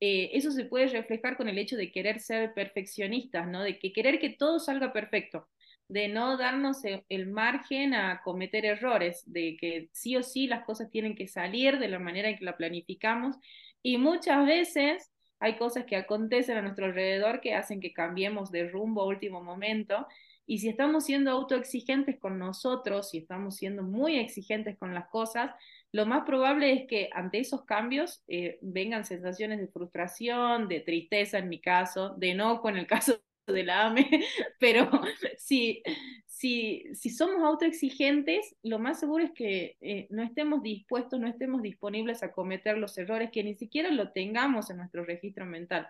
[0.00, 3.62] eh, eso se puede reflejar con el hecho de querer ser perfeccionistas, ¿no?
[3.62, 5.48] De que querer que todo salga perfecto,
[5.88, 10.64] de no darnos el, el margen a cometer errores, de que sí o sí las
[10.64, 13.36] cosas tienen que salir de la manera en que la planificamos
[13.82, 18.68] y muchas veces hay cosas que acontecen a nuestro alrededor que hacen que cambiemos de
[18.68, 20.06] rumbo a último momento
[20.46, 25.52] y si estamos siendo autoexigentes con nosotros, si estamos siendo muy exigentes con las cosas,
[25.92, 31.38] lo más probable es que ante esos cambios eh, vengan sensaciones de frustración, de tristeza
[31.38, 34.08] en mi caso, de enojo en el caso de la AME,
[34.60, 34.88] pero
[35.38, 35.82] si,
[36.26, 41.62] si, si somos autoexigentes, lo más seguro es que eh, no estemos dispuestos, no estemos
[41.62, 45.88] disponibles a cometer los errores, que ni siquiera lo tengamos en nuestro registro mental.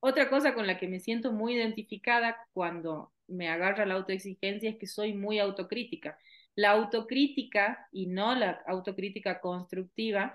[0.00, 4.76] Otra cosa con la que me siento muy identificada cuando me agarra la autoexigencia es
[4.76, 6.18] que soy muy autocrítica
[6.60, 10.34] la autocrítica y no la autocrítica constructiva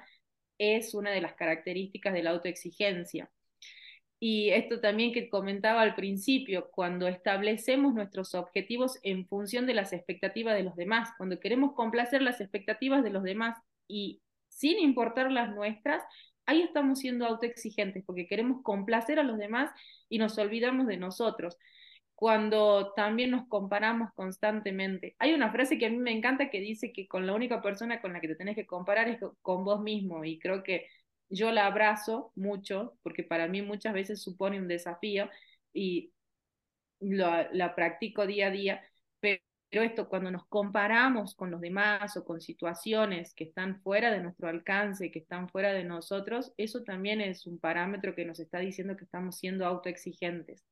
[0.58, 3.30] es una de las características de la autoexigencia.
[4.20, 9.94] Y esto también que comentaba al principio, cuando establecemos nuestros objetivos en función de las
[9.94, 15.32] expectativas de los demás, cuando queremos complacer las expectativas de los demás y sin importar
[15.32, 16.02] las nuestras,
[16.48, 19.70] ahí estamos siendo autoexigentes porque queremos complacer a los demás
[20.10, 21.58] y nos olvidamos de nosotros
[22.16, 25.16] cuando también nos comparamos constantemente.
[25.20, 28.02] Hay una frase que a mí me encanta que dice que con la única persona
[28.02, 30.88] con la que te tenés que comparar es con vos mismo y creo que
[31.30, 35.30] yo la abrazo mucho porque para mí muchas veces supone un desafío
[35.74, 36.14] y
[37.00, 38.82] la practico día a día,
[39.20, 39.42] pero
[39.84, 44.48] esto cuando nos comparamos con los demás o con situaciones que están fuera de nuestro
[44.48, 48.96] alcance, que están fuera de nosotros, eso también es un parámetro que nos está diciendo
[48.96, 50.64] que estamos siendo autoexigentes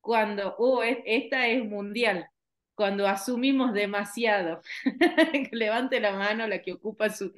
[0.00, 2.28] cuando, oh, esta es mundial,
[2.74, 4.62] cuando asumimos demasiado.
[5.52, 7.34] Levante la mano la que ocupa su,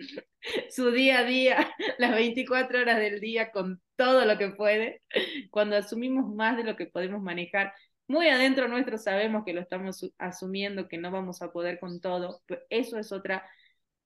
[0.71, 5.03] su día a día, las 24 horas del día con todo lo que puede,
[5.51, 7.73] cuando asumimos más de lo que podemos manejar.
[8.07, 12.43] Muy adentro nuestro sabemos que lo estamos asumiendo, que no vamos a poder con todo,
[12.47, 13.45] pero eso es otra,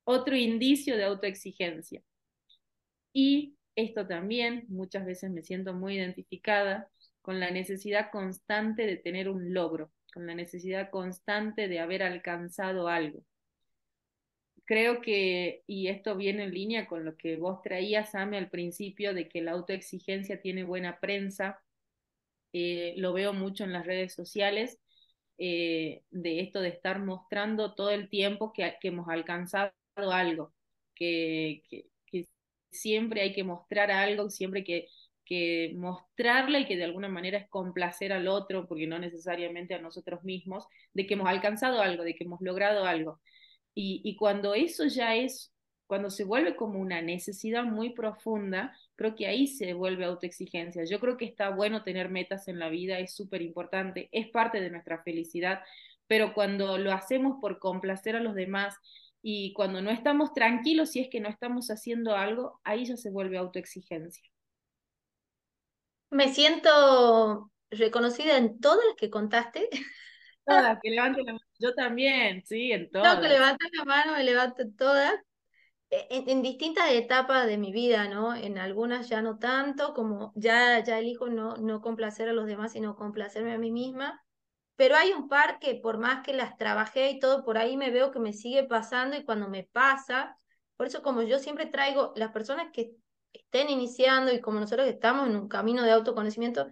[0.05, 2.03] otro indicio de autoexigencia.
[3.13, 6.89] Y esto también, muchas veces me siento muy identificada,
[7.27, 12.87] con la necesidad constante de tener un logro, con la necesidad constante de haber alcanzado
[12.87, 13.25] algo.
[14.65, 19.13] Creo que, y esto viene en línea con lo que vos traías, Ame, al principio,
[19.13, 21.61] de que la autoexigencia tiene buena prensa,
[22.53, 24.79] eh, lo veo mucho en las redes sociales,
[25.37, 30.55] eh, de esto de estar mostrando todo el tiempo que, hemos alcanzado algo,
[30.95, 31.87] que, que,
[32.71, 34.87] siempre hay que mostrar algo, siempre que
[35.27, 39.81] que mostrarle y que de alguna manera es complacer al otro, porque no necesariamente a
[39.81, 43.21] nosotros mismos, de que hemos alcanzado algo, de que hemos logrado algo.
[43.75, 45.53] Y, y cuando eso ya es,
[45.87, 50.85] cuando se vuelve como una necesidad muy profunda, creo que ahí se vuelve autoexigencia.
[50.85, 54.61] Yo creo que está bueno tener metas en la vida, es súper importante, es parte
[54.61, 55.61] de nuestra felicidad,
[56.07, 58.77] pero cuando lo hacemos por complacer a los demás
[59.23, 63.11] y cuando no estamos tranquilos si es que no estamos haciendo algo, ahí ya se
[63.11, 64.23] vuelve autoexigencia.
[66.11, 69.69] Me siento reconocida en todas las que contaste.
[70.47, 71.45] Todas, que levanten la mano.
[71.59, 73.17] Yo también, sí, en todas.
[73.17, 75.13] No, que levanten la mano, me levanto todas.
[75.91, 78.33] E, en, distintas etapas de mi vida, ¿no?
[78.35, 82.73] En algunas ya no tanto, como ya, ya elijo no, no complacer a los demás,
[82.73, 84.23] sino complacerme a mí misma.
[84.77, 87.91] Pero hay un par que por más que las trabajé y todo, por ahí me
[87.91, 90.39] veo que me sigue pasando y cuando me pasa,
[90.77, 92.93] por eso como yo siempre traigo las personas que
[93.33, 96.67] estén iniciando y como nosotros estamos en un camino de autoconocimiento,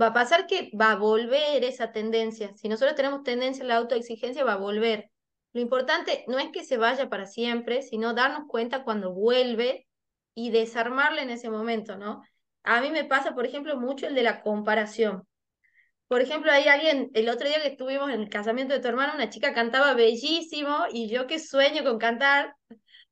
[0.00, 2.52] va a pasar que va a volver esa tendencia.
[2.56, 5.10] Si nosotros tenemos tendencia a la autoexigencia, va a volver.
[5.52, 9.86] Lo importante no es que se vaya para siempre, sino darnos cuenta cuando vuelve
[10.34, 12.22] y desarmarle en ese momento, ¿no?
[12.64, 15.26] A mí me pasa, por ejemplo, mucho el de la comparación.
[16.08, 19.14] Por ejemplo, hay alguien, el otro día que estuvimos en el casamiento de tu hermano,
[19.14, 22.54] una chica cantaba bellísimo y yo que sueño con cantar,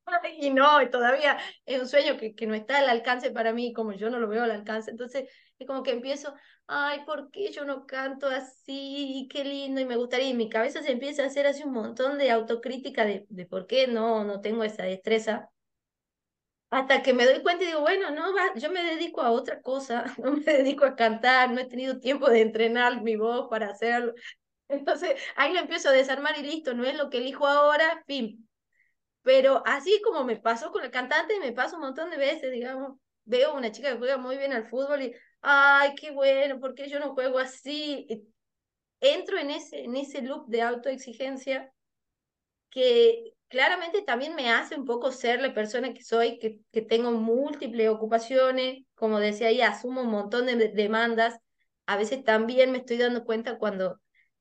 [0.38, 3.92] y no, todavía es un sueño que, que no está al alcance para mí, como
[3.92, 4.90] yo no lo veo al alcance.
[4.90, 5.28] Entonces,
[5.58, 6.34] es como que empiezo,
[6.66, 9.28] ay, ¿por qué yo no canto así?
[9.30, 10.28] Qué lindo, y me gustaría.
[10.28, 13.66] Y mi cabeza se empieza a hacer así un montón de autocrítica de, de por
[13.66, 15.48] qué no, no tengo esa destreza.
[16.70, 19.60] Hasta que me doy cuenta y digo, bueno, no, va, yo me dedico a otra
[19.60, 23.68] cosa, no me dedico a cantar, no he tenido tiempo de entrenar mi voz para
[23.70, 24.14] hacerlo.
[24.68, 28.48] Entonces ahí lo empiezo a desarmar y listo, no es lo que elijo ahora, fin.
[29.22, 32.98] Pero así como me pasó con el cantante, me pasa un montón de veces, digamos,
[33.24, 36.88] veo una chica que juega muy bien al fútbol y, ay, qué bueno, ¿por qué
[36.88, 38.06] yo no juego así?
[39.00, 41.72] Entro en ese, en ese loop de autoexigencia
[42.70, 47.12] que claramente también me hace un poco ser la persona que soy, que, que tengo
[47.12, 51.38] múltiples ocupaciones, como decía ahí, asumo un montón de demandas.
[51.86, 54.00] A veces también me estoy dando cuenta cuando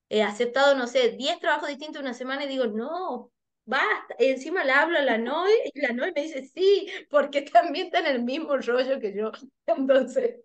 [0.09, 3.31] he aceptado, no sé, 10 trabajos distintos una semana y digo, no,
[3.71, 4.15] basta.
[4.19, 7.99] Encima le hablo a la Noe y la Noe me dice, sí, porque también está
[7.99, 9.31] en el mismo rollo que yo.
[9.65, 10.41] Entonces...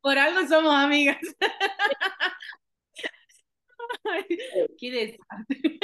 [0.00, 1.18] Por algo somos amigas.
[4.78, 5.78] qué desastre.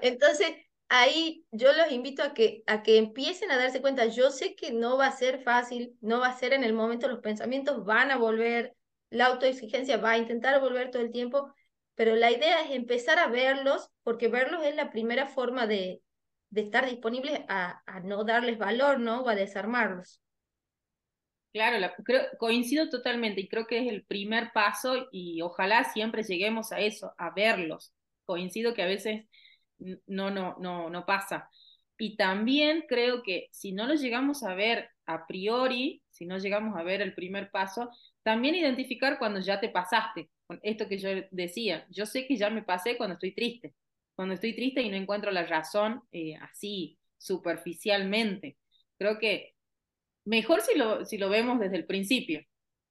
[0.00, 0.54] Entonces,
[0.88, 4.06] ahí yo los invito a que, a que empiecen a darse cuenta.
[4.06, 7.08] Yo sé que no va a ser fácil, no va a ser en el momento,
[7.08, 8.74] los pensamientos van a volver,
[9.10, 11.52] la autoexigencia va a intentar volver todo el tiempo,
[11.94, 16.02] pero la idea es empezar a verlos, porque verlos es la primera forma de,
[16.50, 19.22] de estar disponibles a, a no darles valor, ¿no?
[19.22, 20.20] O a desarmarlos.
[21.52, 26.72] Claro, creo, coincido totalmente y creo que es el primer paso y ojalá siempre lleguemos
[26.72, 27.94] a eso, a verlos.
[28.24, 29.26] Coincido que a veces
[30.06, 31.48] no, no, no, no pasa.
[31.96, 36.76] Y también creo que si no lo llegamos a ver a priori, si no llegamos
[36.76, 37.88] a ver el primer paso,
[38.24, 40.30] también identificar cuando ya te pasaste,
[40.62, 43.74] esto que yo decía, yo sé que ya me pasé cuando estoy triste,
[44.14, 48.56] cuando estoy triste y no encuentro la razón eh, así superficialmente.
[48.98, 49.54] Creo que
[50.24, 52.42] mejor si lo, si lo vemos desde el principio,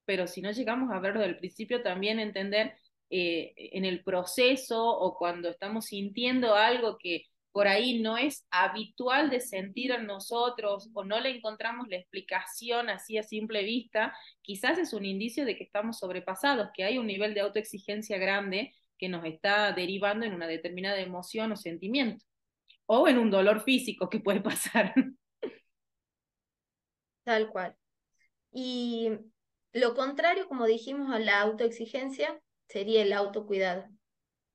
[0.04, 2.74] pero si no llegamos a verlo desde el principio, también entender
[3.10, 7.24] eh, en el proceso o cuando estamos sintiendo algo que
[7.54, 12.90] por ahí no es habitual de sentir en nosotros o no le encontramos la explicación
[12.90, 17.06] así a simple vista, quizás es un indicio de que estamos sobrepasados, que hay un
[17.06, 22.24] nivel de autoexigencia grande que nos está derivando en una determinada emoción o sentimiento,
[22.86, 24.92] o en un dolor físico que puede pasar.
[27.22, 27.76] Tal cual.
[28.50, 29.10] Y
[29.72, 33.86] lo contrario, como dijimos, a la autoexigencia sería el autocuidado.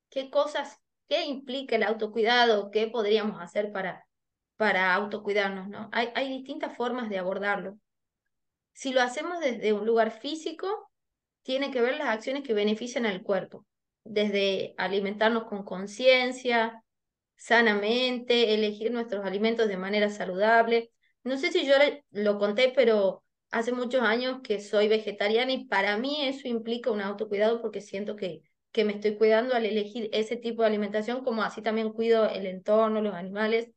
[0.10, 2.72] ¿Qué cosas, qué implica el autocuidado?
[2.72, 4.08] ¿Qué podríamos hacer para,
[4.56, 5.68] para autocuidarnos?
[5.68, 5.90] ¿no?
[5.92, 7.78] Hay, hay distintas formas de abordarlo.
[8.74, 10.90] Si lo hacemos desde un lugar físico,
[11.44, 13.66] tiene que ver las acciones que benefician al cuerpo,
[14.06, 16.84] desde alimentarnos con conciencia,
[17.36, 20.92] sanamente, elegir nuestros alimentos de manera saludable,
[21.24, 21.74] no sé si yo
[22.12, 27.02] lo conté, pero hace muchos años que soy vegetariana y para mí eso implica un
[27.02, 28.42] autocuidado porque siento que,
[28.72, 32.46] que me estoy cuidando al elegir ese tipo de alimentación, como así también cuido el
[32.46, 33.72] entorno, los animales.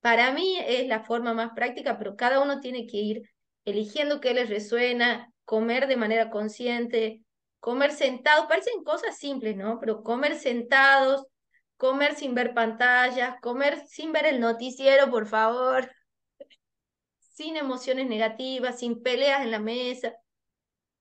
[0.00, 3.30] Para mí es la forma más práctica, pero cada uno tiene que ir
[3.64, 7.22] eligiendo qué les resuena, comer de manera consciente,
[7.60, 9.78] comer sentados, parecen cosas simples, ¿no?
[9.80, 11.26] Pero comer sentados,
[11.76, 15.90] comer sin ver pantallas, comer sin ver el noticiero, por favor
[17.18, 20.14] sin emociones negativas, sin peleas en la mesa.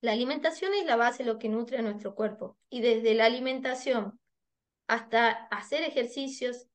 [0.02, 2.58] La alimentación es la base lo que nutre a nuestro cuerpo.
[2.70, 4.20] Y desde la alimentación
[4.88, 6.68] hasta hacer ejercicios,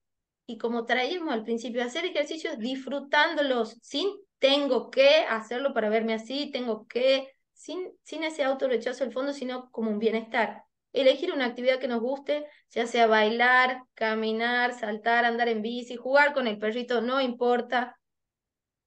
[0.46, 4.08] y como traíamos al principio, hacer ejercicios disfrutándolos, sin
[4.38, 9.70] tengo que hacerlo para verme así, tengo que, sin, sin ese autorrechazo al fondo, sino
[9.70, 10.64] como un bienestar.
[10.92, 16.34] Elegir una actividad que nos guste, ya sea bailar, caminar, saltar, andar en bici, jugar
[16.34, 17.96] con el perrito, no importa.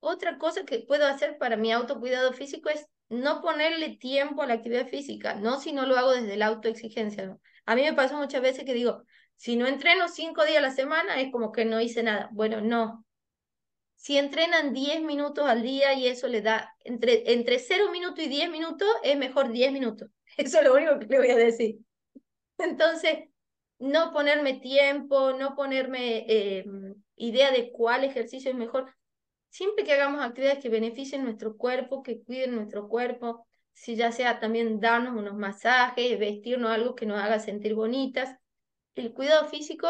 [0.01, 4.56] Otra cosa que puedo hacer para mi autocuidado físico es no ponerle tiempo a la
[4.56, 7.38] actividad física, no si no lo hago desde la autoexigencia.
[7.66, 9.03] A mí me pasó muchas veces que digo,
[9.36, 12.30] si no entreno cinco días a la semana es como que no hice nada.
[12.32, 13.06] Bueno, no.
[13.95, 18.28] Si entrenan 10 minutos al día y eso le da, entre, entre 0 minutos y
[18.28, 20.10] 10 minutos, es mejor 10 minutos.
[20.38, 21.78] Eso es lo único que le voy a decir.
[22.58, 23.30] Entonces,
[23.80, 26.66] no ponerme tiempo, no ponerme eh,
[27.16, 28.93] idea de cuál ejercicio es mejor,
[29.56, 34.41] siempre que hagamos actividades que beneficien nuestro cuerpo, que cuiden nuestro cuerpo, si ya sea
[34.41, 38.38] también darnos unos masajes, vestirnos algo que nos haga sentir bonitas.
[38.95, 39.88] El cuidado físico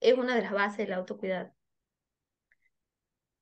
[0.00, 1.52] es una de las bases del autocuidado.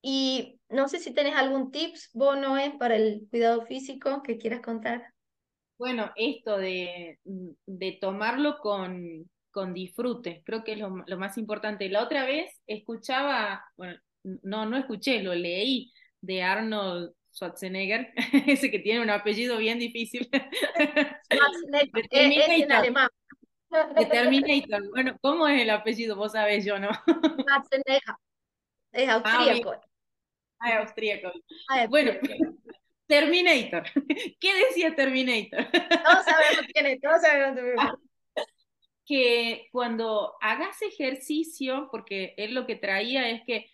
[0.02, 4.60] Y no sé si tenés algún tips, vos, Noé, para el cuidado físico que quieras
[4.60, 5.14] contar.
[5.78, 11.88] Bueno, esto de, de tomarlo con, con disfrute, creo que es lo, lo, más importante.
[11.88, 13.98] La otra vez escuchaba, bueno,
[14.42, 18.12] no, no escuché, lo leí de Arnold Schwarzenegger,
[18.46, 20.28] ese que tiene un apellido bien difícil.
[21.32, 23.08] Schwarzenegger, es en alemán.
[23.96, 24.88] De Terminator.
[24.90, 26.14] Bueno, ¿cómo es el apellido?
[26.16, 26.90] Vos sabés, yo no.
[26.90, 28.14] Schwarzenegger.
[28.92, 29.74] Es austríaco.
[30.60, 31.32] Ah, es austríaco.
[31.68, 32.12] Ah, bueno,
[33.06, 33.82] Terminator.
[34.40, 35.66] ¿Qué decía Terminator?
[35.70, 38.44] Todos sabemos quién es, todos sabemos quién es.
[39.06, 43.66] Que cuando hagas ejercicio, porque él lo que traía es que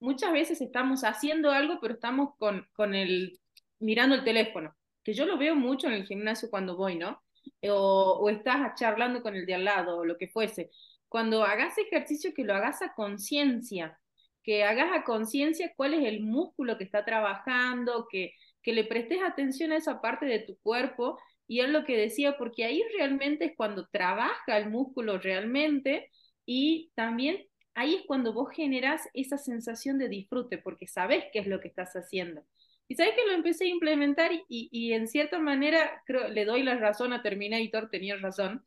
[0.00, 3.38] muchas veces estamos haciendo algo, pero estamos con, con el,
[3.80, 4.74] mirando el teléfono,
[5.04, 7.22] que yo lo veo mucho en el gimnasio cuando voy, ¿no?
[7.62, 10.70] O, o estás charlando con el de al lado, o lo que fuese.
[11.08, 13.98] Cuando hagas ejercicio, que lo hagas a conciencia,
[14.42, 18.32] que hagas a conciencia cuál es el músculo que está trabajando, que,
[18.62, 21.18] que le prestes atención a esa parte de tu cuerpo.
[21.46, 26.10] Y es lo que decía, porque ahí realmente es cuando trabaja el músculo realmente
[26.46, 27.47] y también
[27.78, 31.68] ahí es cuando vos generas esa sensación de disfrute, porque sabes qué es lo que
[31.68, 32.44] estás haciendo.
[32.88, 36.76] Y sabes que lo empecé a implementar y, en cierta manera creo, le doy la
[36.76, 38.64] razón a Terminator, tenía razón,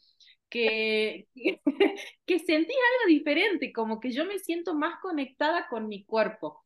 [0.49, 1.27] que,
[2.25, 6.63] que, sentí algo diferente, como que yo me siento más conectada con mi cuerpo.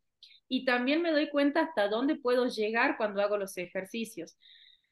[0.47, 4.37] Y también me doy cuenta hasta dónde puedo llegar cuando hago los ejercicios.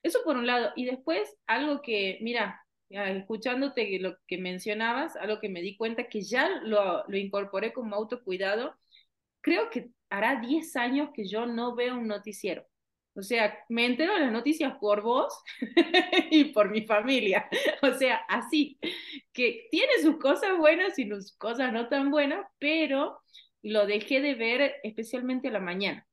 [0.01, 0.71] Eso por un lado.
[0.75, 6.21] Y después algo que, mira, escuchándote lo que mencionabas, algo que me di cuenta que
[6.21, 8.75] ya lo, lo incorporé como autocuidado,
[9.41, 12.65] creo que hará 10 años que yo no veo un noticiero.
[13.15, 15.33] O sea, me entero de las noticias por vos
[16.31, 17.47] y por mi familia.
[17.83, 18.79] O sea, así,
[19.33, 23.19] que tiene sus cosas buenas y sus cosas no tan buenas, pero
[23.61, 26.07] lo dejé de ver especialmente a la mañana.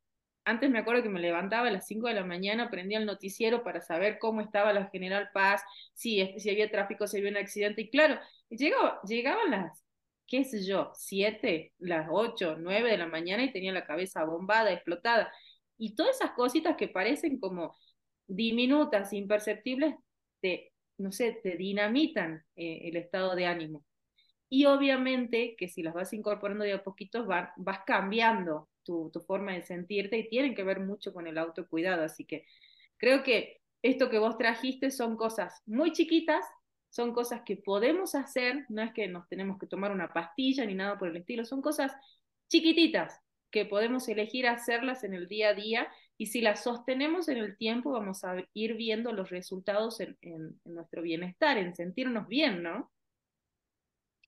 [0.51, 3.63] Antes me acuerdo que me levantaba a las 5 de la mañana, prendía el noticiero
[3.63, 5.63] para saber cómo estaba la General Paz,
[5.95, 7.83] si, si había tráfico, si había un accidente.
[7.83, 9.85] Y claro, llegaba, llegaban las,
[10.27, 14.73] qué sé yo, 7, las 8, 9 de la mañana y tenía la cabeza bombada,
[14.73, 15.33] explotada.
[15.79, 17.77] Y todas esas cositas que parecen como
[18.27, 19.95] diminutas, imperceptibles,
[20.41, 23.85] te, no sé, te dinamitan eh, el estado de ánimo.
[24.49, 29.53] Y obviamente que si las vas incorporando de a poquitos, vas cambiando tu, tu, forma
[29.53, 32.05] de sentirte y tienen que ver mucho con el autocuidado.
[32.05, 32.47] Así que
[32.97, 36.45] creo que esto que vos trajiste son cosas muy chiquitas,
[36.91, 40.75] son cosas que podemos hacer, no es que nos tenemos que tomar una pastilla ni
[40.75, 41.93] nada por el estilo, son cosas
[42.49, 43.21] chiquititas
[43.51, 47.57] que podemos elegir hacerlas en el día a día y si las sostenemos en el
[47.57, 52.91] tiempo vamos a ir viendo los resultados en, en, nuestro bienestar, en sentirnos bien, ¿no?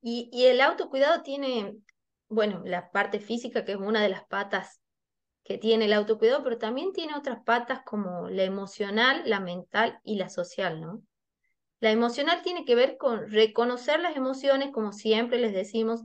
[0.00, 1.76] Y, y el autocuidado tiene,
[2.32, 4.80] bueno, la parte física, que es una de las patas
[5.44, 10.16] que tiene el autocuidado, pero también tiene otras patas como la emocional, la mental y
[10.16, 11.02] la social, ¿no?
[11.80, 16.02] La emocional tiene que ver con reconocer las emociones, como siempre les decimos,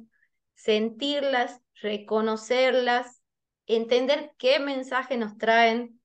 [0.55, 3.21] sentirlas, reconocerlas,
[3.67, 6.01] entender qué mensaje nos traen,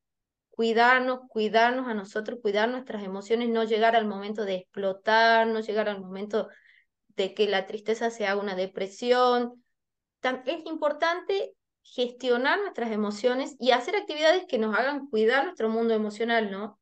[0.51, 5.89] cuidarnos, cuidarnos a nosotros, cuidar nuestras emociones, no llegar al momento de explotar, no llegar
[5.89, 6.49] al momento
[7.17, 9.65] de que la tristeza se haga una depresión.
[10.23, 11.53] Es importante
[11.83, 16.79] gestionar nuestras emociones y hacer actividades que nos hagan cuidar nuestro mundo emocional, ¿no?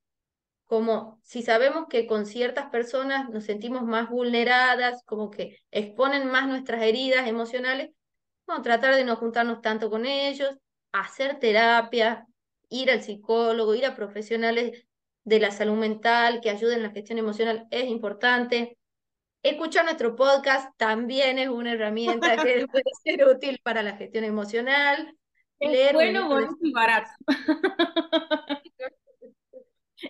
[0.66, 6.46] Como si sabemos que con ciertas personas nos sentimos más vulneradas, como que exponen más
[6.48, 7.90] nuestras heridas emocionales,
[8.46, 10.56] bueno, tratar de no juntarnos tanto con ellos,
[10.92, 12.26] hacer terapia,
[12.68, 14.86] ir al psicólogo, ir a profesionales
[15.24, 18.76] de la salud mental que ayuden en la gestión emocional es importante.
[19.42, 25.16] Escuchar nuestro podcast también es una herramienta que puede ser útil para la gestión emocional.
[25.58, 27.10] Es Leer bueno, bonito y barato.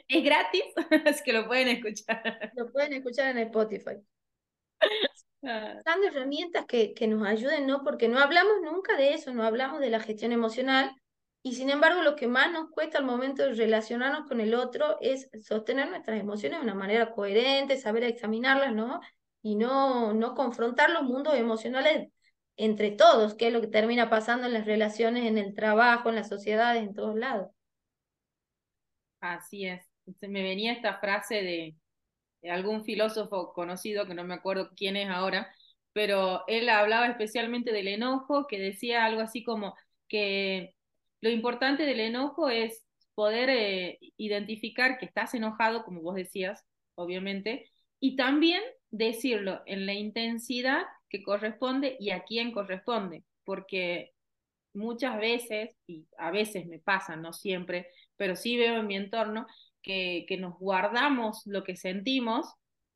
[0.08, 0.64] es gratis,
[1.06, 2.52] así que lo pueden escuchar.
[2.56, 3.96] Lo pueden escuchar en Spotify.
[5.44, 5.80] Ah.
[5.84, 7.84] Dando herramientas que, que nos ayuden, ¿no?
[7.84, 10.92] Porque no hablamos nunca de eso, no hablamos de la gestión emocional.
[11.42, 14.98] Y sin embargo, lo que más nos cuesta al momento de relacionarnos con el otro
[15.00, 19.00] es sostener nuestras emociones de una manera coherente, saber examinarlas, ¿no?
[19.42, 22.08] Y no, no confrontar los mundos emocionales
[22.56, 26.16] entre todos, que es lo que termina pasando en las relaciones, en el trabajo, en
[26.16, 27.48] las sociedades, en todos lados.
[29.20, 29.86] Así es.
[30.20, 31.76] Me venía esta frase de,
[32.42, 35.52] de algún filósofo conocido, que no me acuerdo quién es ahora,
[35.92, 39.74] pero él hablaba especialmente del enojo, que decía algo así como
[40.08, 40.74] que
[41.20, 42.84] lo importante del enojo es
[43.14, 46.64] poder eh, identificar que estás enojado, como vos decías,
[46.94, 47.70] obviamente,
[48.00, 54.12] y también decirlo en la intensidad que corresponde y a quién corresponde, porque
[54.74, 59.46] muchas veces, y a veces me pasa, no siempre, pero sí veo en mi entorno
[59.82, 62.46] que, que nos guardamos lo que sentimos,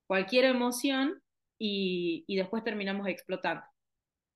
[0.07, 1.23] cualquier emoción,
[1.59, 3.65] y, y después terminamos explotando.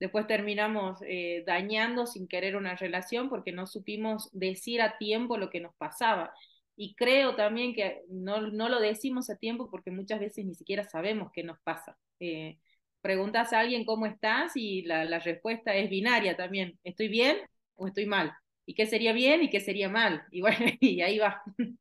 [0.00, 5.50] Después terminamos eh, dañando sin querer una relación porque no supimos decir a tiempo lo
[5.50, 6.32] que nos pasaba.
[6.80, 10.84] Y creo también que no, no lo decimos a tiempo porque muchas veces ni siquiera
[10.88, 11.98] sabemos qué nos pasa.
[12.20, 12.58] Eh,
[13.00, 16.78] preguntas a alguien cómo estás y la, la respuesta es binaria también.
[16.84, 17.38] ¿Estoy bien
[17.74, 18.32] o estoy mal?
[18.64, 20.22] ¿Y qué sería bien y qué sería mal?
[20.30, 21.42] Y bueno, y ahí va.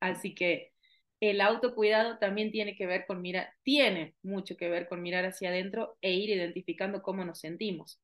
[0.00, 0.72] Así que
[1.20, 5.50] el autocuidado también tiene que ver con mirar, tiene mucho que ver con mirar hacia
[5.50, 8.00] adentro e ir identificando cómo nos sentimos.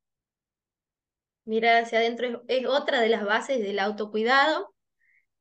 [1.46, 4.72] Mirar hacia adentro es, es otra de las bases del autocuidado.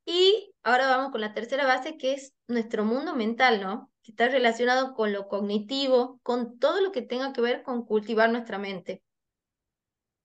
[0.08, 3.92] Y ahora vamos con la tercera base, que es nuestro mundo mental, ¿no?
[4.02, 8.32] Que está relacionado con lo cognitivo, con todo lo que tenga que ver con cultivar
[8.32, 9.04] nuestra mente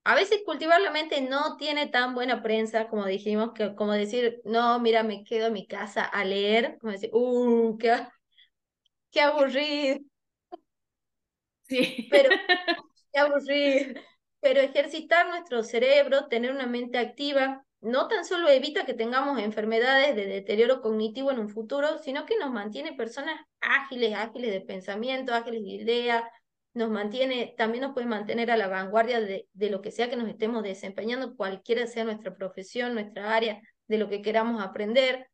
[0.04, 4.40] a veces cultivar la mente no tiene tan buena prensa como dijimos, que como decir,
[4.44, 7.92] no, mira, me quedo en mi casa a leer, como decir, uh, qué,
[9.10, 9.98] qué aburrido.
[11.62, 12.08] Sí.
[12.10, 12.30] Pero,
[13.12, 14.00] qué aburrido.
[14.42, 20.16] Pero ejercitar nuestro cerebro, tener una mente activa, no tan solo evita que tengamos enfermedades
[20.16, 25.32] de deterioro cognitivo en un futuro, sino que nos mantiene personas ágiles, ágiles de pensamiento,
[25.32, 26.30] ágiles de idea,
[26.74, 30.16] nos mantiene, también nos puede mantener a la vanguardia de, de, lo que sea que
[30.16, 35.28] nos estemos desempeñando, cualquiera sea nuestra profesión, nuestra área, de lo que queramos aprender.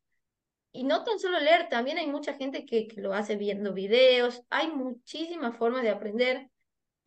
[0.71, 4.43] Y no tan solo leer, también hay mucha gente que, que lo hace viendo videos,
[4.51, 6.51] hay muchísimas formas de aprender,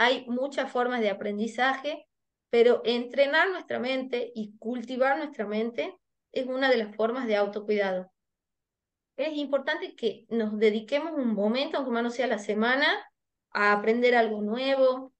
[0.01, 2.07] hay muchas formas de aprendizaje,
[2.49, 5.95] pero entrenar nuestra mente y cultivar nuestra mente
[6.31, 8.11] es una de las formas de autocuidado.
[9.15, 12.87] Es importante que nos dediquemos un momento, aunque más no sea la semana,
[13.51, 15.13] a aprender algo nuevo,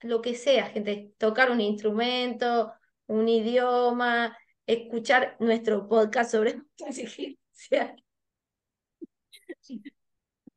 [0.00, 2.72] lo que sea, gente, tocar un instrumento,
[3.06, 7.94] un idioma, escuchar nuestro podcast sobre inteligencia.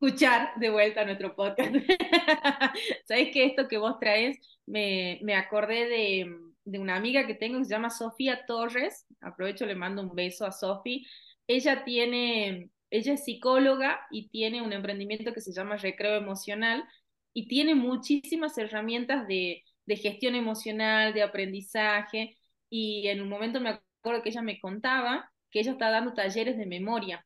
[0.01, 1.75] Escuchar de vuelta nuestro podcast.
[3.05, 7.59] Sabes que esto que vos traes, me, me acordé de, de, una amiga que tengo
[7.59, 9.05] que se llama Sofía Torres.
[9.19, 11.05] Aprovecho, le mando un beso a Sofía.
[11.47, 16.85] Ella tiene, ella es psicóloga y tiene un emprendimiento que se llama Recreo Emocional,
[17.33, 22.37] y tiene muchísimas herramientas de, de gestión emocional, de aprendizaje,
[22.69, 26.57] y en un momento me acuerdo que ella me contaba que ella está dando talleres
[26.57, 27.25] de memoria.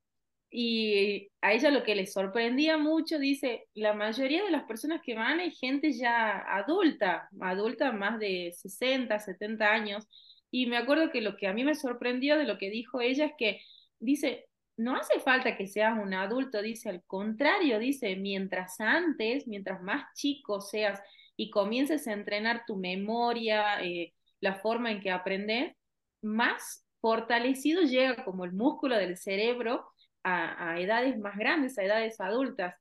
[0.56, 5.16] Y a ella lo que le sorprendía mucho, dice, la mayoría de las personas que
[5.16, 10.08] van es gente ya adulta, adulta más de 60, 70 años.
[10.52, 13.26] Y me acuerdo que lo que a mí me sorprendió de lo que dijo ella
[13.26, 13.62] es que
[13.98, 14.46] dice,
[14.78, 20.06] no hace falta que seas un adulto, dice, al contrario, dice, mientras antes, mientras más
[20.14, 21.02] chico seas
[21.36, 25.76] y comiences a entrenar tu memoria, eh, la forma en que aprendes,
[26.22, 29.88] más fortalecido llega como el músculo del cerebro
[30.24, 32.76] a, edades más grandes, a edades adultas.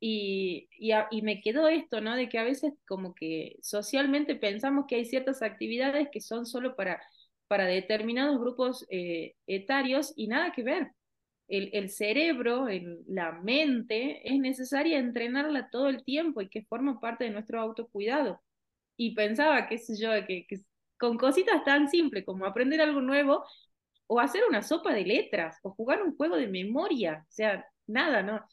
[0.00, 2.16] Y, y, me quedó esto, ¿no?
[2.16, 6.74] De que a veces como que socialmente pensamos que hay ciertas actividades que son solo
[6.76, 7.02] para,
[7.48, 10.92] para determinados grupos eh, etarios y nada que ver
[11.50, 17.00] el, el cerebro, el, la mente, es necesaria entrenarla todo el tiempo y que forma
[17.00, 18.40] parte de nuestro autocuidado.
[18.96, 20.46] Y pensaba, qué sé yo, que
[20.98, 23.44] con cositas tan simples como aprender algo nuevo
[24.12, 28.22] o hacer una sopa de letras o jugar un juego de memoria, o sea, nada,
[28.24, 28.44] ¿no?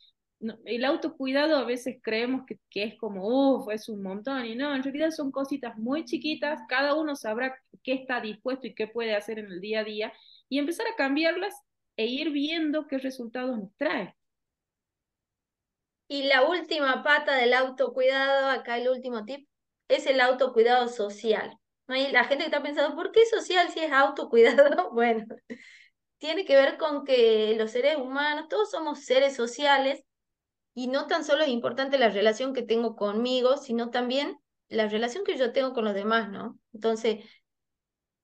[0.65, 4.75] el autocuidado a veces creemos que, que es como, uff, es un montón, y no,
[4.75, 9.15] en realidad son cositas muy chiquitas, cada uno sabrá qué está dispuesto y qué puede
[9.15, 10.13] hacer en el día a día,
[10.47, 11.55] y empezar a cambiarlas
[11.95, 14.15] e ir viendo qué resultados nos trae.
[16.07, 19.49] Y la última pata del autocuidado, acá el último tip,
[19.87, 21.57] es el autocuidado social.
[21.89, 24.91] Y la gente que está pensando, ¿por qué social si es autocuidado?
[24.91, 25.25] Bueno,
[26.17, 30.03] tiene que ver con que los seres humanos, todos somos seres sociales
[30.73, 34.37] y no tan solo es importante la relación que tengo conmigo, sino también
[34.69, 36.59] la relación que yo tengo con los demás, ¿no?
[36.73, 37.23] Entonces,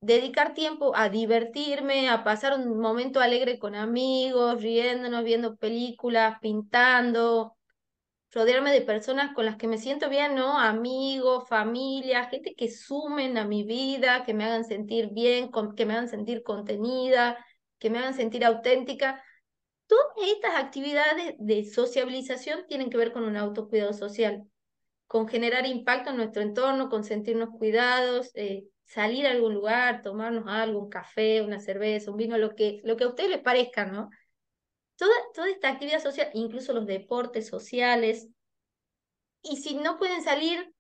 [0.02, 7.56] dedicar tiempo a divertirme, a pasar un momento alegre con amigos, riéndonos, viendo películas, pintando,
[8.34, 10.60] rodearme de personas con las que me siento bien, ¿no?
[10.60, 15.94] Amigos, familia, gente que sumen a mi vida, que me hagan sentir bien, que me
[15.94, 17.38] hagan sentir contenida,
[17.80, 19.24] que me hagan sentir auténtica.
[19.88, 20.06] Todas
[20.36, 24.44] estas actividades de sociabilización tienen que ver con un autocuidado social,
[25.06, 30.46] con generar impacto en nuestro entorno, con sentirnos cuidados, eh, salir a algún lugar, tomarnos
[30.48, 33.86] algo, un café, una cerveza, un vino, lo que, lo que a ustedes les parezca,
[33.86, 34.10] ¿no?
[35.04, 38.30] Toda, toda esta actividad social, incluso los deportes sociales.
[39.42, 40.74] Y si no pueden salir,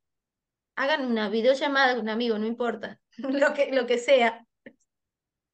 [0.77, 4.47] hagan una videollamada con un amigo, no importa, lo que, lo que sea.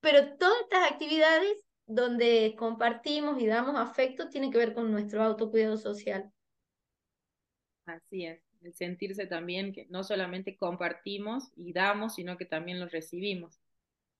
[0.01, 5.75] Pero todas estas actividades donde compartimos y damos afecto tienen que ver con nuestro autocuidado
[5.75, 6.31] social.
[7.87, 12.87] Así es, el sentirse también que no solamente compartimos y damos, sino que también lo
[12.87, 13.59] recibimos.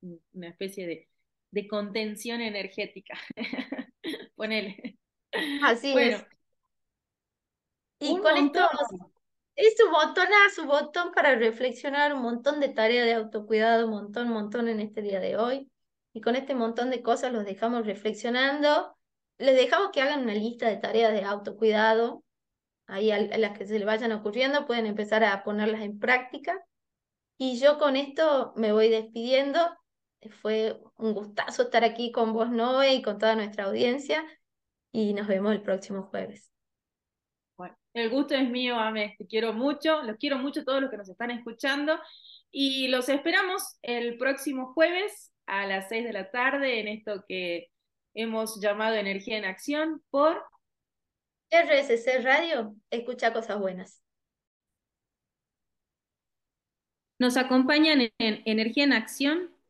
[0.02, 1.08] Una especie de,
[1.52, 3.14] de contención energética.
[4.40, 4.98] Ponele.
[5.64, 6.26] Así es.
[8.00, 8.70] Y con esto
[9.58, 14.28] es un botón, su botón para reflexionar, un montón de tareas de autocuidado, un montón,
[14.28, 15.70] un montón en este día de hoy.
[16.14, 18.96] Y con este montón de cosas los dejamos reflexionando.
[19.40, 22.24] Les dejamos que hagan una lista de tareas de autocuidado.
[22.88, 26.66] Ahí a, las que se les vayan ocurriendo pueden empezar a ponerlas en práctica.
[27.38, 29.60] Y yo con esto me voy despidiendo.
[30.42, 34.26] Fue un gustazo estar aquí con vos, Noé, y con toda nuestra audiencia.
[34.92, 36.52] Y nos vemos el próximo jueves.
[37.58, 39.16] Bueno, el gusto es mío, Ame.
[39.18, 40.02] Te quiero mucho.
[40.04, 42.00] Los quiero mucho todos los que nos están escuchando.
[42.52, 47.68] Y los esperamos el próximo jueves a las 6 de la tarde en esto que
[48.14, 50.44] hemos llamado Energía en Acción por
[51.52, 52.76] RSC Radio.
[52.90, 54.02] Escucha cosas buenas.
[57.20, 59.59] Nos acompañan en Energía en Acción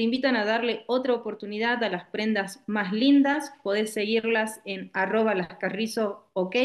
[0.00, 3.52] te invitan a darle otra oportunidad a las prendas más lindas.
[3.62, 6.56] Podés seguirlas en arroba lascarrizo, ok.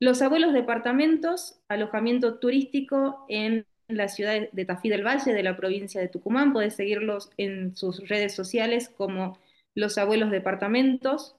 [0.00, 6.00] Los abuelos departamentos, alojamiento turístico en la ciudad de Tafí del Valle, de la provincia
[6.00, 6.52] de Tucumán.
[6.52, 9.38] Podés seguirlos en sus redes sociales como
[9.76, 11.36] Los Abuelos Departamentos.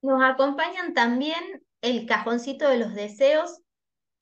[0.00, 3.60] Nos acompañan también el Cajoncito de los Deseos,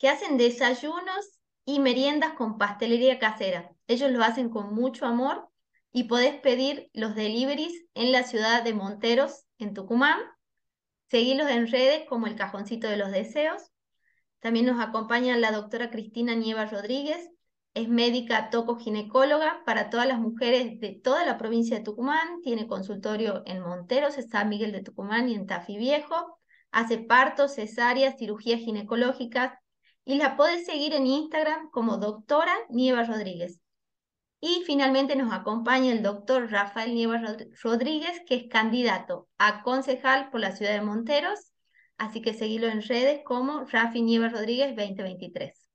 [0.01, 3.78] que hacen desayunos y meriendas con pastelería casera.
[3.89, 5.49] Ellos lo hacen con mucho amor
[5.93, 10.19] y podés pedir los deliveries en la ciudad de Monteros, en Tucumán.
[11.11, 13.63] Seguilos en redes como el Cajoncito de los Deseos.
[14.41, 17.31] También nos acompaña la doctora Cristina Nieva Rodríguez,
[17.75, 23.43] es médica tocoginecóloga para todas las mujeres de toda la provincia de Tucumán, tiene consultorio
[23.47, 26.39] en Monteros, San Miguel de Tucumán y en Tafí Viejo,
[26.71, 29.53] hace partos, cesáreas, cirugías ginecológicas
[30.05, 33.61] y la puedes seguir en Instagram como doctora Nieva Rodríguez.
[34.41, 37.21] Y finalmente nos acompaña el doctor Rafael Nieva
[37.63, 41.53] Rodríguez, que es candidato a concejal por la ciudad de Monteros
[41.99, 45.68] Así que seguilo en redes como Rafi Nieves Rodríguez 2023.